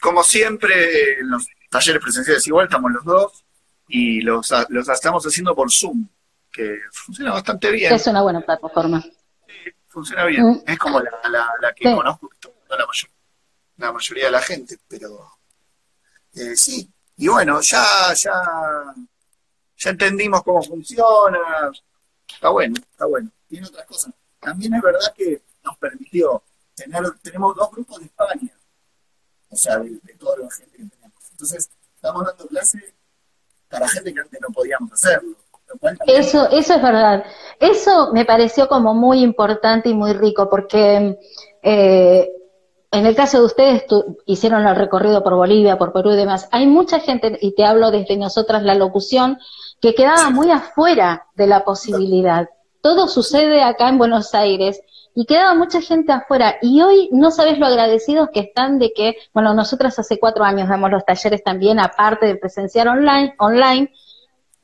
Como 0.00 0.22
siempre, 0.22 1.20
en 1.20 1.30
los 1.30 1.46
talleres 1.70 2.02
presenciales 2.02 2.46
igual 2.46 2.66
estamos 2.66 2.92
los 2.92 3.04
dos 3.04 3.43
y 3.88 4.20
los, 4.20 4.52
los 4.68 4.88
estamos 4.88 5.24
haciendo 5.24 5.54
por 5.54 5.70
Zoom, 5.70 6.08
que 6.50 6.78
funciona 6.92 7.32
bastante 7.32 7.70
bien. 7.70 7.92
Es 7.92 8.06
una 8.06 8.22
buena 8.22 8.40
plataforma. 8.40 9.00
Sí, 9.02 9.70
funciona 9.88 10.24
bien. 10.26 10.44
Mm. 10.44 10.62
Es 10.66 10.78
como 10.78 11.00
la, 11.00 11.10
la, 11.60 11.74
que 11.74 11.94
conozco, 11.94 12.30
no 12.70 12.76
la, 12.76 12.86
mayor, 12.86 13.10
la 13.76 13.92
mayoría 13.92 14.24
de 14.26 14.30
la 14.30 14.40
gente, 14.40 14.78
pero 14.88 15.30
eh, 16.34 16.56
sí. 16.56 16.90
Y 17.16 17.28
bueno, 17.28 17.60
ya, 17.60 18.12
ya, 18.14 18.32
ya 19.76 19.90
entendimos 19.90 20.42
cómo 20.42 20.62
funciona. 20.62 21.70
Está 22.28 22.48
bueno, 22.48 22.74
está 22.90 23.06
bueno. 23.06 23.30
Tiene 23.48 23.66
otras 23.66 23.86
cosas. 23.86 24.12
También 24.40 24.74
es 24.74 24.82
verdad 24.82 25.14
que 25.16 25.42
nos 25.62 25.76
permitió 25.78 26.42
tener, 26.74 27.02
tenemos 27.22 27.54
dos 27.56 27.70
grupos 27.70 28.00
de 28.00 28.06
España, 28.06 28.52
o 29.48 29.56
sea, 29.56 29.78
de, 29.78 29.98
toda 30.18 30.38
la 30.38 30.50
gente 30.50 30.76
que 30.76 30.84
tenemos. 30.84 31.30
Entonces, 31.30 31.70
estamos 31.94 32.26
dando 32.26 32.46
clase 32.46 32.94
para 33.74 33.88
gente 33.88 34.14
que 34.14 34.38
no 34.40 34.48
podíamos 34.54 34.92
hacerlo. 34.92 35.36
Eso, 36.06 36.48
eso 36.50 36.74
es 36.74 36.82
verdad. 36.82 37.24
Eso 37.58 38.12
me 38.12 38.24
pareció 38.24 38.68
como 38.68 38.94
muy 38.94 39.20
importante 39.20 39.88
y 39.88 39.94
muy 39.94 40.12
rico, 40.12 40.48
porque 40.48 41.18
eh, 41.62 42.30
en 42.90 43.06
el 43.06 43.16
caso 43.16 43.38
de 43.38 43.44
ustedes 43.44 43.84
hicieron 44.26 44.66
el 44.66 44.76
recorrido 44.76 45.22
por 45.22 45.34
Bolivia, 45.34 45.78
por 45.78 45.92
Perú 45.92 46.12
y 46.12 46.16
demás. 46.16 46.48
Hay 46.52 46.66
mucha 46.66 47.00
gente, 47.00 47.38
y 47.40 47.54
te 47.54 47.64
hablo 47.64 47.90
desde 47.90 48.16
nosotras 48.16 48.62
la 48.62 48.74
locución, 48.74 49.38
que 49.80 49.94
quedaba 49.94 50.30
muy 50.30 50.50
afuera 50.50 51.26
de 51.34 51.46
la 51.46 51.64
posibilidad. 51.64 52.48
Todo 52.80 53.08
sucede 53.08 53.62
acá 53.62 53.88
en 53.88 53.98
Buenos 53.98 54.34
Aires 54.34 54.80
y 55.14 55.26
quedaba 55.26 55.54
mucha 55.54 55.80
gente 55.80 56.12
afuera. 56.12 56.56
Y 56.60 56.82
hoy 56.82 57.08
no 57.12 57.30
sabes 57.30 57.58
lo 57.58 57.66
agradecidos 57.66 58.28
que 58.32 58.40
están 58.40 58.78
de 58.78 58.92
que, 58.92 59.16
bueno, 59.32 59.54
nosotras 59.54 59.98
hace 59.98 60.18
cuatro 60.18 60.44
años 60.44 60.68
damos 60.68 60.90
los 60.90 61.04
talleres 61.04 61.42
también, 61.44 61.78
aparte 61.78 62.26
de 62.26 62.36
presenciar 62.36 62.88
online, 62.88 63.34
online 63.38 63.92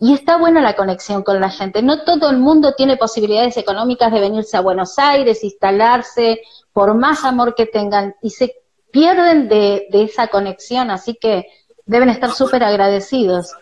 y 0.03 0.15
está 0.15 0.39
buena 0.39 0.63
la 0.63 0.75
conexión 0.75 1.23
con 1.23 1.41
la 1.41 1.51
gente. 1.51 1.83
No 1.83 2.05
todo 2.05 2.31
el 2.31 2.39
mundo 2.39 2.75
tiene 2.75 2.97
posibilidades 2.97 3.59
económicas 3.59 4.11
de 4.11 4.21
venirse 4.21 4.57
a 4.57 4.63
Buenos 4.63 4.99
Aires, 4.99 5.45
instalarse, 5.45 6.41
por 6.73 6.95
más 6.95 7.25
amor 7.25 7.55
que 7.55 7.67
tengan, 7.67 8.17
y 8.23 8.31
se 8.31 8.55
pierden 8.91 9.49
de, 9.49 9.89
esa 9.93 10.29
conexión, 10.29 10.91
así 10.91 11.17
que 11.21 11.47
deben 11.85 12.09
estar 12.09 12.33
súper 12.33 12.65
agradecidos. 12.65 13.53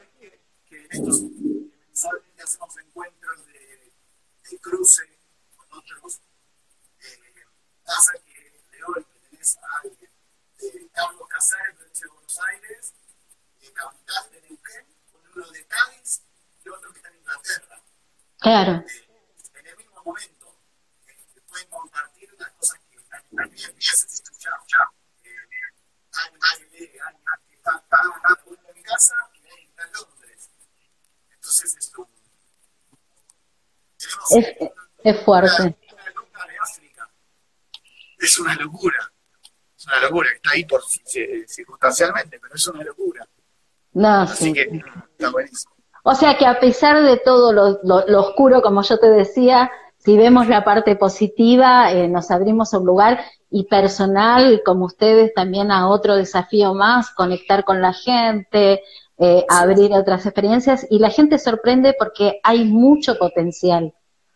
hacemos 0.90 2.78
encuentros 2.86 3.46
de, 3.46 4.58
cruce 4.60 5.02
con 5.02 5.08
otros. 5.08 5.17
Eh, 7.88 7.90
pasa 7.90 8.12
que 8.22 8.76
de 8.76 8.84
hoy 8.84 9.06
tenés 9.30 9.56
a 9.56 9.78
alguien 9.82 10.10
de 10.58 10.90
Carlos 10.92 11.28
Casares, 11.28 11.74
provincia 11.74 12.06
de 12.06 12.12
Buenos 12.12 12.38
Aires, 12.40 12.94
de 13.60 13.72
capital 13.72 14.30
de 14.30 14.40
Neuquén, 14.42 14.86
con 15.10 15.20
uno 15.34 15.50
de 15.50 15.66
Cádiz 15.66 16.22
Claro. 18.40 18.84
En 19.54 19.66
el 19.66 19.76
mismo 19.78 20.02
momento, 20.04 20.54
eh, 21.06 21.40
pueden 21.48 21.68
compartir 21.70 22.28
las 22.38 22.50
cosas 22.52 22.80
que 22.90 22.98
están 22.98 23.22
también 23.34 23.70
empiezan 23.70 24.08
ya, 24.38 24.50
ya. 24.68 24.92
Hay 26.12 26.30
alguien 26.52 26.70
que 26.70 26.84
está 26.84 28.00
en 28.68 28.74
mi 28.74 28.82
casa 28.82 29.14
y 29.32 29.64
está 29.64 29.82
en 29.82 29.92
Londres. 29.92 30.50
Entonces, 31.30 31.76
esto. 31.78 32.08
Es, 34.30 34.46
es 35.04 35.24
fuerte. 35.24 35.87
Una. 38.40 38.52
Es 38.52 38.60
locura. 38.60 39.12
Es 39.76 39.86
una 39.86 40.00
locura. 40.00 40.28
Está 40.34 40.50
ahí 40.52 40.64
por 40.64 40.80
circunstancialmente, 41.46 42.38
pero 42.40 42.54
es 42.54 42.66
una 42.66 42.84
locura. 42.84 43.26
No, 43.92 44.20
Así 44.22 44.44
sí. 44.44 44.52
que 44.52 44.62
está 44.62 45.30
buenísimo. 45.30 45.74
O 46.10 46.14
sea 46.14 46.38
que 46.38 46.46
a 46.46 46.58
pesar 46.58 47.02
de 47.02 47.18
todo 47.18 47.52
lo, 47.52 48.20
oscuro, 48.20 48.62
como 48.62 48.82
yo 48.82 48.98
te 48.98 49.10
decía, 49.10 49.70
si 49.98 50.16
vemos 50.16 50.48
la 50.48 50.64
parte 50.64 50.96
positiva, 50.96 51.92
eh, 51.92 52.08
nos 52.08 52.30
abrimos 52.30 52.72
a 52.72 52.78
un 52.78 52.86
lugar 52.86 53.20
y 53.50 53.64
personal, 53.64 54.62
como 54.64 54.86
ustedes, 54.86 55.34
también 55.34 55.70
a 55.70 55.88
otro 55.88 56.16
desafío 56.16 56.72
más, 56.72 57.10
conectar 57.10 57.64
con 57.64 57.82
la 57.82 57.92
gente, 57.92 58.82
eh, 59.18 59.44
abrir 59.48 59.92
otras 59.92 60.24
experiencias 60.24 60.86
y 60.88 60.98
la 60.98 61.10
gente 61.10 61.38
sorprende 61.38 61.94
porque 61.98 62.40
hay 62.42 62.64
mucho 62.64 63.18
potencial, 63.18 63.92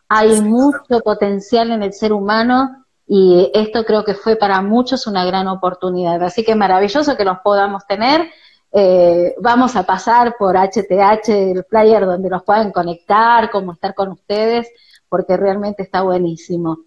hay 0.08 0.40
mucho 0.40 1.00
potencial 1.02 1.70
en 1.70 1.82
el 1.82 1.92
ser 1.92 2.12
humano 2.12 2.81
y 3.14 3.50
esto 3.52 3.84
creo 3.84 4.04
que 4.04 4.14
fue 4.14 4.36
para 4.36 4.62
muchos 4.62 5.06
una 5.06 5.22
gran 5.26 5.46
oportunidad. 5.46 6.22
Así 6.22 6.44
que 6.44 6.54
maravilloso 6.54 7.14
que 7.14 7.26
los 7.26 7.40
podamos 7.40 7.86
tener 7.86 8.30
eh, 8.72 9.34
vamos 9.38 9.76
a 9.76 9.82
pasar 9.82 10.36
por 10.38 10.56
HTH, 10.56 11.28
el 11.28 11.64
flyer 11.64 12.06
donde 12.06 12.30
nos 12.30 12.42
puedan 12.42 12.72
conectar, 12.72 13.50
cómo 13.50 13.74
estar 13.74 13.94
con 13.94 14.12
ustedes, 14.12 14.66
porque 15.10 15.36
realmente 15.36 15.82
está 15.82 16.00
buenísimo. 16.00 16.78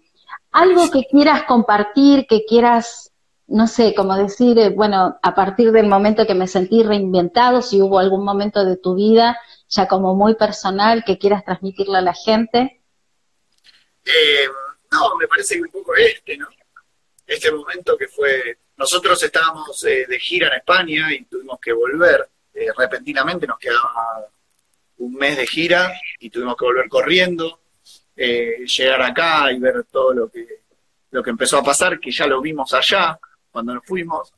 Algo 0.50 0.90
que 0.90 1.04
quieras 1.08 1.44
compartir, 1.44 2.26
que 2.26 2.44
quieras, 2.44 3.12
no 3.46 3.68
sé, 3.68 3.94
como 3.94 4.16
decir, 4.16 4.58
eh, 4.58 4.70
bueno, 4.70 5.16
a 5.22 5.34
partir 5.36 5.70
del 5.70 5.86
momento 5.86 6.26
que 6.26 6.34
me 6.34 6.48
sentí 6.48 6.82
reinventado, 6.82 7.62
si 7.62 7.80
hubo 7.80 8.00
algún 8.00 8.24
momento 8.24 8.64
de 8.64 8.76
tu 8.76 8.96
vida 8.96 9.38
ya 9.68 9.86
como 9.86 10.16
muy 10.16 10.34
personal 10.34 11.04
que 11.04 11.18
quieras 11.18 11.44
transmitirle 11.44 11.98
a 11.98 12.02
la 12.02 12.14
gente. 12.14 12.82
Eh, 14.04 14.48
no, 14.90 15.16
me 15.16 15.26
parece 15.26 15.56
que 15.56 15.62
un 15.62 15.70
poco 15.70 15.94
este, 15.94 16.36
¿no? 16.36 16.48
Este 17.26 17.50
momento 17.50 17.96
que 17.96 18.08
fue 18.08 18.58
nosotros 18.76 19.22
estábamos 19.22 19.82
eh, 19.84 20.06
de 20.06 20.18
gira 20.18 20.48
en 20.48 20.54
España 20.54 21.12
y 21.12 21.24
tuvimos 21.24 21.58
que 21.58 21.72
volver. 21.72 22.28
Eh, 22.52 22.68
repentinamente 22.76 23.46
nos 23.46 23.58
quedaba 23.58 24.28
un 24.98 25.14
mes 25.14 25.36
de 25.36 25.46
gira 25.46 25.92
y 26.18 26.30
tuvimos 26.30 26.56
que 26.56 26.64
volver 26.64 26.88
corriendo, 26.88 27.60
eh, 28.14 28.64
llegar 28.66 29.02
acá 29.02 29.50
y 29.52 29.58
ver 29.58 29.84
todo 29.90 30.12
lo 30.12 30.28
que, 30.28 30.62
lo 31.10 31.22
que 31.22 31.30
empezó 31.30 31.58
a 31.58 31.64
pasar, 31.64 31.98
que 31.98 32.10
ya 32.10 32.26
lo 32.26 32.40
vimos 32.40 32.72
allá 32.74 33.18
cuando 33.50 33.74
nos 33.74 33.84
fuimos. 33.84 34.32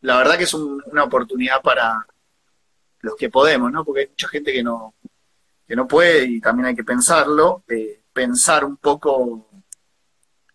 la 0.00 0.16
verdad 0.18 0.36
que 0.36 0.44
es 0.44 0.54
una 0.54 1.04
oportunidad 1.04 1.60
para 1.62 2.06
los 3.00 3.16
que 3.16 3.30
podemos, 3.30 3.70
¿no? 3.72 3.84
Porque 3.84 4.02
hay 4.02 4.08
mucha 4.08 4.28
gente 4.28 4.52
que 4.52 4.62
no, 4.62 4.94
que 5.66 5.76
no 5.76 5.86
puede 5.88 6.24
y 6.24 6.40
también 6.40 6.66
hay 6.66 6.76
que 6.76 6.84
pensarlo, 6.84 7.64
pensar 8.18 8.64
un 8.64 8.76
poco 8.76 9.46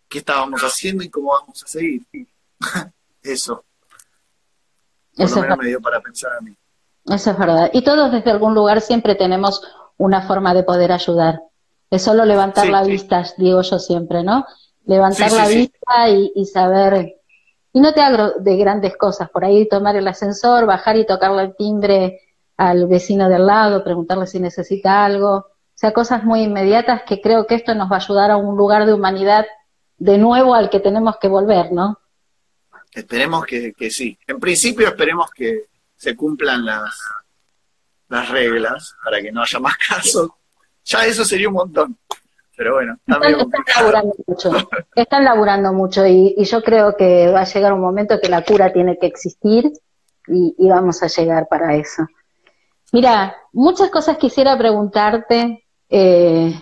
qué 0.06 0.18
estábamos 0.18 0.60
haciendo 0.60 1.02
y 1.02 1.08
cómo 1.08 1.30
vamos 1.32 1.64
a 1.64 1.66
seguir. 1.66 2.02
Eso. 3.22 3.64
Por 5.16 5.24
Eso 5.24 5.36
lo 5.36 5.42
menos 5.42 5.58
me 5.58 5.68
dio 5.68 5.80
para 5.80 5.98
pensar 6.00 6.32
a 6.38 6.42
mí. 6.42 6.54
Eso 7.06 7.30
es 7.30 7.38
verdad. 7.38 7.70
Y 7.72 7.82
todos 7.82 8.12
desde 8.12 8.30
algún 8.30 8.54
lugar 8.54 8.82
siempre 8.82 9.14
tenemos 9.14 9.62
una 9.96 10.20
forma 10.26 10.52
de 10.52 10.62
poder 10.62 10.92
ayudar. 10.92 11.40
Es 11.88 12.02
solo 12.02 12.26
levantar 12.26 12.66
la 12.68 12.82
vista, 12.82 13.24
digo 13.38 13.62
yo 13.62 13.78
siempre, 13.78 14.22
¿no? 14.22 14.44
Levantar 14.84 15.32
la 15.32 15.48
vista 15.48 16.10
y, 16.10 16.44
saber. 16.44 17.14
Y 17.72 17.80
no 17.80 17.94
te 17.94 18.02
hablo 18.02 18.32
de 18.40 18.56
grandes 18.56 18.94
cosas, 18.98 19.30
por 19.30 19.42
ahí 19.42 19.66
tomar 19.70 19.96
el 19.96 20.06
ascensor, 20.06 20.66
bajar 20.66 20.98
y 20.98 21.06
tocarle 21.06 21.44
el 21.44 21.56
timbre 21.56 22.20
al 22.58 22.86
vecino 22.88 23.30
del 23.30 23.46
lado, 23.46 23.82
preguntarle 23.82 24.26
si 24.26 24.38
necesita 24.38 25.02
algo. 25.02 25.53
O 25.74 25.76
sea, 25.76 25.92
cosas 25.92 26.22
muy 26.22 26.42
inmediatas 26.42 27.02
que 27.02 27.20
creo 27.20 27.46
que 27.46 27.56
esto 27.56 27.74
nos 27.74 27.90
va 27.90 27.96
a 27.96 28.00
ayudar 28.00 28.30
a 28.30 28.36
un 28.36 28.56
lugar 28.56 28.86
de 28.86 28.92
humanidad 28.92 29.44
de 29.98 30.18
nuevo 30.18 30.54
al 30.54 30.70
que 30.70 30.78
tenemos 30.78 31.16
que 31.20 31.26
volver, 31.26 31.72
¿no? 31.72 31.98
Esperemos 32.92 33.44
que, 33.44 33.74
sí. 33.90 34.16
En 34.26 34.38
principio 34.38 34.86
esperemos 34.86 35.30
que 35.32 35.64
se 35.96 36.14
cumplan 36.14 36.64
las, 36.64 36.96
las 38.08 38.28
reglas 38.28 38.94
para 39.02 39.20
que 39.20 39.32
no 39.32 39.42
haya 39.42 39.58
más 39.58 39.76
casos. 39.88 40.30
Ya 40.84 41.04
eso 41.06 41.24
sería 41.24 41.48
un 41.48 41.54
montón. 41.54 41.98
Pero 42.56 42.74
bueno, 42.74 42.96
están, 43.04 43.24
están 43.24 43.64
laburando 43.74 44.14
mucho. 44.28 44.50
Están 44.94 45.24
laburando 45.24 45.72
mucho 45.72 46.06
y, 46.06 46.36
yo 46.44 46.62
creo 46.62 46.96
que 46.96 47.26
va 47.32 47.40
a 47.40 47.52
llegar 47.52 47.72
un 47.72 47.80
momento 47.80 48.20
que 48.22 48.28
la 48.28 48.44
cura 48.44 48.72
tiene 48.72 48.96
que 48.96 49.06
existir 49.06 49.72
y, 50.28 50.54
y 50.56 50.68
vamos 50.68 51.02
a 51.02 51.08
llegar 51.08 51.48
para 51.48 51.74
eso. 51.74 52.06
Mira, 52.92 53.34
muchas 53.52 53.90
cosas 53.90 54.18
quisiera 54.18 54.56
preguntarte. 54.56 55.63
Eh, 55.96 56.52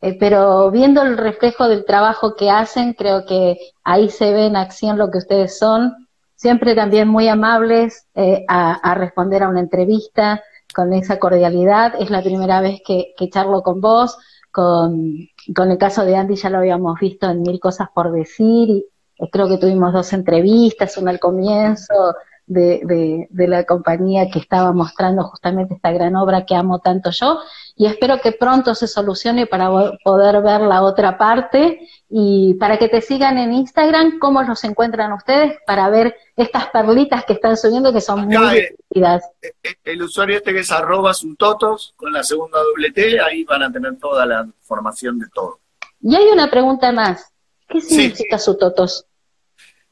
eh, 0.00 0.16
pero 0.18 0.68
viendo 0.72 1.00
el 1.02 1.16
reflejo 1.16 1.68
del 1.68 1.84
trabajo 1.84 2.34
que 2.34 2.50
hacen, 2.50 2.92
creo 2.92 3.24
que 3.24 3.56
ahí 3.84 4.10
se 4.10 4.32
ve 4.32 4.46
en 4.46 4.56
acción 4.56 4.98
lo 4.98 5.12
que 5.12 5.18
ustedes 5.18 5.56
son, 5.56 6.08
siempre 6.34 6.74
también 6.74 7.06
muy 7.06 7.28
amables 7.28 8.08
eh, 8.16 8.44
a, 8.48 8.94
responder 8.96 9.44
a 9.44 9.48
una 9.48 9.60
entrevista 9.60 10.42
con 10.74 10.92
esa 10.92 11.20
cordialidad. 11.20 11.94
Es 12.00 12.10
la 12.10 12.20
primera 12.20 12.60
vez 12.60 12.80
que, 12.84 13.14
charlo 13.30 13.62
con 13.62 13.80
vos, 13.80 14.18
con, 14.50 15.28
con, 15.54 15.70
el 15.70 15.78
caso 15.78 16.04
de 16.04 16.16
Andy 16.16 16.34
ya 16.34 16.50
lo 16.50 16.58
habíamos 16.58 16.98
visto 16.98 17.30
en 17.30 17.42
Mil 17.42 17.60
Cosas 17.60 17.90
por 17.94 18.10
Decir, 18.10 18.70
y 18.70 18.86
eh, 19.20 19.30
creo 19.30 19.46
que 19.46 19.58
tuvimos 19.58 19.92
dos 19.92 20.12
entrevistas, 20.12 20.96
una 20.96 21.12
al 21.12 21.20
comienzo, 21.20 22.12
de, 22.48 23.28
de, 23.30 23.48
la 23.48 23.64
compañía 23.64 24.30
que 24.30 24.38
estaba 24.38 24.72
mostrando 24.72 25.22
justamente 25.24 25.74
esta 25.74 25.92
gran 25.92 26.16
obra 26.16 26.46
que 26.46 26.54
amo 26.54 26.80
tanto 26.80 27.10
yo 27.10 27.40
y 27.76 27.86
espero 27.86 28.20
que 28.20 28.32
pronto 28.32 28.74
se 28.74 28.86
solucione 28.86 29.46
para 29.46 29.70
poder 30.02 30.42
ver 30.42 30.62
la 30.62 30.82
otra 30.82 31.18
parte 31.18 31.86
y 32.08 32.54
para 32.54 32.78
que 32.78 32.88
te 32.88 33.02
sigan 33.02 33.36
en 33.36 33.52
Instagram, 33.52 34.18
cómo 34.18 34.42
los 34.42 34.64
encuentran 34.64 35.12
ustedes 35.12 35.58
para 35.66 35.90
ver 35.90 36.16
estas 36.36 36.68
perlitas 36.68 37.24
que 37.26 37.34
están 37.34 37.56
subiendo 37.56 37.92
que 37.92 38.00
son 38.00 38.26
muy 38.26 38.36
eh, 38.36 38.74
divertidas. 38.90 39.24
Eh, 39.42 39.74
el 39.84 40.02
usuario 40.02 40.38
este 40.38 40.52
que 40.54 40.60
es 40.60 40.72
arroba 40.72 41.12
totos 41.36 41.92
con 41.96 42.12
la 42.12 42.22
segunda 42.22 42.58
doble 42.60 42.90
T, 42.92 43.20
ahí 43.20 43.44
van 43.44 43.62
a 43.62 43.70
tener 43.70 43.98
toda 43.98 44.24
la 44.24 44.48
información 44.60 45.18
de 45.18 45.26
todo. 45.34 45.60
Y 46.00 46.16
hay 46.16 46.28
una 46.28 46.50
pregunta 46.50 46.92
más. 46.92 47.30
¿Qué 47.68 47.82
significa 47.82 48.38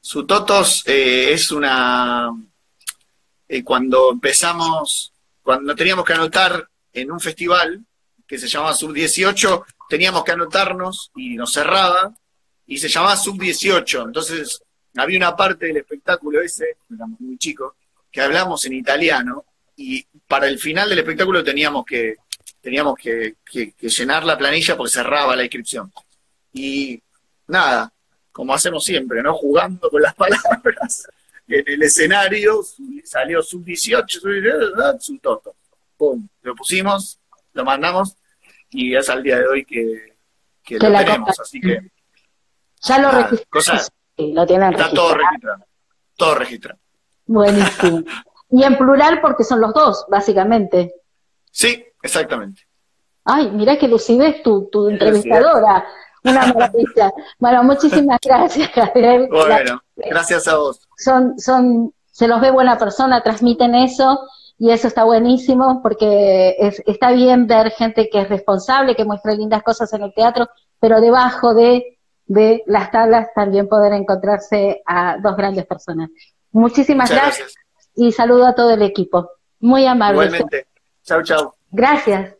su 0.06 0.24
totos? 0.24 0.84
Eh, 0.86 1.32
es 1.32 1.50
una... 1.50 2.30
Eh, 3.48 3.64
cuando 3.64 4.12
empezamos, 4.12 5.12
cuando 5.42 5.74
teníamos 5.74 6.04
que 6.04 6.12
anotar 6.12 6.68
en 6.92 7.10
un 7.10 7.18
festival 7.18 7.84
que 8.24 8.38
se 8.38 8.46
llamaba 8.46 8.74
Sub-18, 8.74 9.64
teníamos 9.88 10.22
que 10.22 10.30
anotarnos 10.30 11.10
y 11.16 11.34
nos 11.34 11.52
cerraba 11.52 12.14
y 12.68 12.78
se 12.78 12.88
llamaba 12.88 13.16
Sub-18. 13.16 14.04
Entonces 14.04 14.62
había 14.94 15.18
una 15.18 15.34
parte 15.34 15.66
del 15.66 15.78
espectáculo 15.78 16.40
ese, 16.40 16.76
éramos 16.88 17.18
muy 17.18 17.36
chicos, 17.36 17.74
que 18.08 18.20
hablamos 18.20 18.64
en 18.64 18.74
italiano 18.74 19.44
y 19.74 20.06
para 20.28 20.46
el 20.46 20.60
final 20.60 20.88
del 20.88 21.00
espectáculo 21.00 21.42
teníamos 21.42 21.84
que 21.84 22.14
teníamos 22.60 22.96
que, 22.96 23.34
que 23.44 23.74
llenar 23.88 24.24
la 24.24 24.38
planilla 24.38 24.76
porque 24.76 24.92
cerraba 24.92 25.34
la 25.34 25.42
inscripción. 25.42 25.92
Y 26.52 27.02
nada, 27.48 27.92
como 28.36 28.52
hacemos 28.52 28.84
siempre, 28.84 29.22
¿no? 29.22 29.32
Jugando 29.32 29.88
con 29.88 30.02
las 30.02 30.14
palabras. 30.14 31.08
En 31.48 31.62
el 31.64 31.82
escenario 31.84 32.60
salió 33.04 33.40
sub 33.40 33.62
18, 33.64 34.18
sub 34.98 35.20
toto. 35.22 35.54
Pum, 35.96 36.26
lo 36.42 36.56
pusimos, 36.56 37.20
lo 37.52 37.64
mandamos 37.64 38.16
y 38.68 38.96
es 38.96 39.08
al 39.08 39.22
día 39.22 39.38
de 39.38 39.46
hoy 39.46 39.64
que, 39.64 40.12
lo 40.70 40.92
tenemos. 40.92 41.38
Así 41.38 41.60
que. 41.60 41.88
Ya 42.82 42.98
lo 42.98 43.12
registramos. 43.12 43.92
lo 44.16 44.44
tienen 44.44 44.72
Está 44.72 44.90
todo 44.90 45.14
registrado. 45.14 45.64
Todo 46.16 46.34
registrado. 46.34 46.80
Buenísimo. 47.26 48.02
y 48.50 48.64
en 48.64 48.76
plural 48.76 49.20
porque 49.20 49.44
son 49.44 49.60
los 49.60 49.72
dos, 49.72 50.04
básicamente. 50.08 50.96
Sí, 51.52 51.86
exactamente. 52.02 52.62
Ay, 53.24 53.52
mira 53.52 53.78
que 53.78 53.86
lucidez 53.86 54.42
tu, 54.42 54.68
tu 54.68 54.88
entrevistadora. 54.88 55.86
Una 56.26 56.46
maravilla. 56.46 57.12
Bueno, 57.38 57.64
muchísimas 57.64 58.18
gracias, 58.24 58.70
Gabriel. 58.74 59.28
Bueno, 59.30 59.82
gracias 59.96 60.48
a 60.48 60.56
vos. 60.56 60.80
Son, 60.96 61.38
son, 61.38 61.92
se 62.10 62.28
los 62.28 62.40
ve 62.40 62.50
buena 62.50 62.78
persona, 62.78 63.22
transmiten 63.22 63.74
eso 63.74 64.20
y 64.58 64.70
eso 64.70 64.88
está 64.88 65.04
buenísimo 65.04 65.80
porque 65.82 66.56
es, 66.58 66.82
está 66.86 67.12
bien 67.12 67.46
ver 67.46 67.70
gente 67.70 68.08
que 68.10 68.22
es 68.22 68.28
responsable, 68.28 68.96
que 68.96 69.04
muestra 69.04 69.34
lindas 69.34 69.62
cosas 69.62 69.92
en 69.92 70.02
el 70.02 70.14
teatro, 70.14 70.48
pero 70.80 71.00
debajo 71.00 71.54
de, 71.54 71.98
de 72.26 72.62
las 72.66 72.90
tablas 72.90 73.28
también 73.34 73.68
poder 73.68 73.92
encontrarse 73.92 74.82
a 74.86 75.18
dos 75.18 75.36
grandes 75.36 75.66
personas. 75.66 76.10
Muchísimas 76.52 77.10
gracias. 77.10 77.54
y 77.94 78.12
saludo 78.12 78.46
a 78.46 78.54
todo 78.54 78.70
el 78.70 78.82
equipo. 78.82 79.30
Muy 79.60 79.86
amable. 79.86 80.26
Igualmente. 80.26 80.66
Chau, 81.02 81.22
chau. 81.22 81.54
Gracias. 81.70 82.35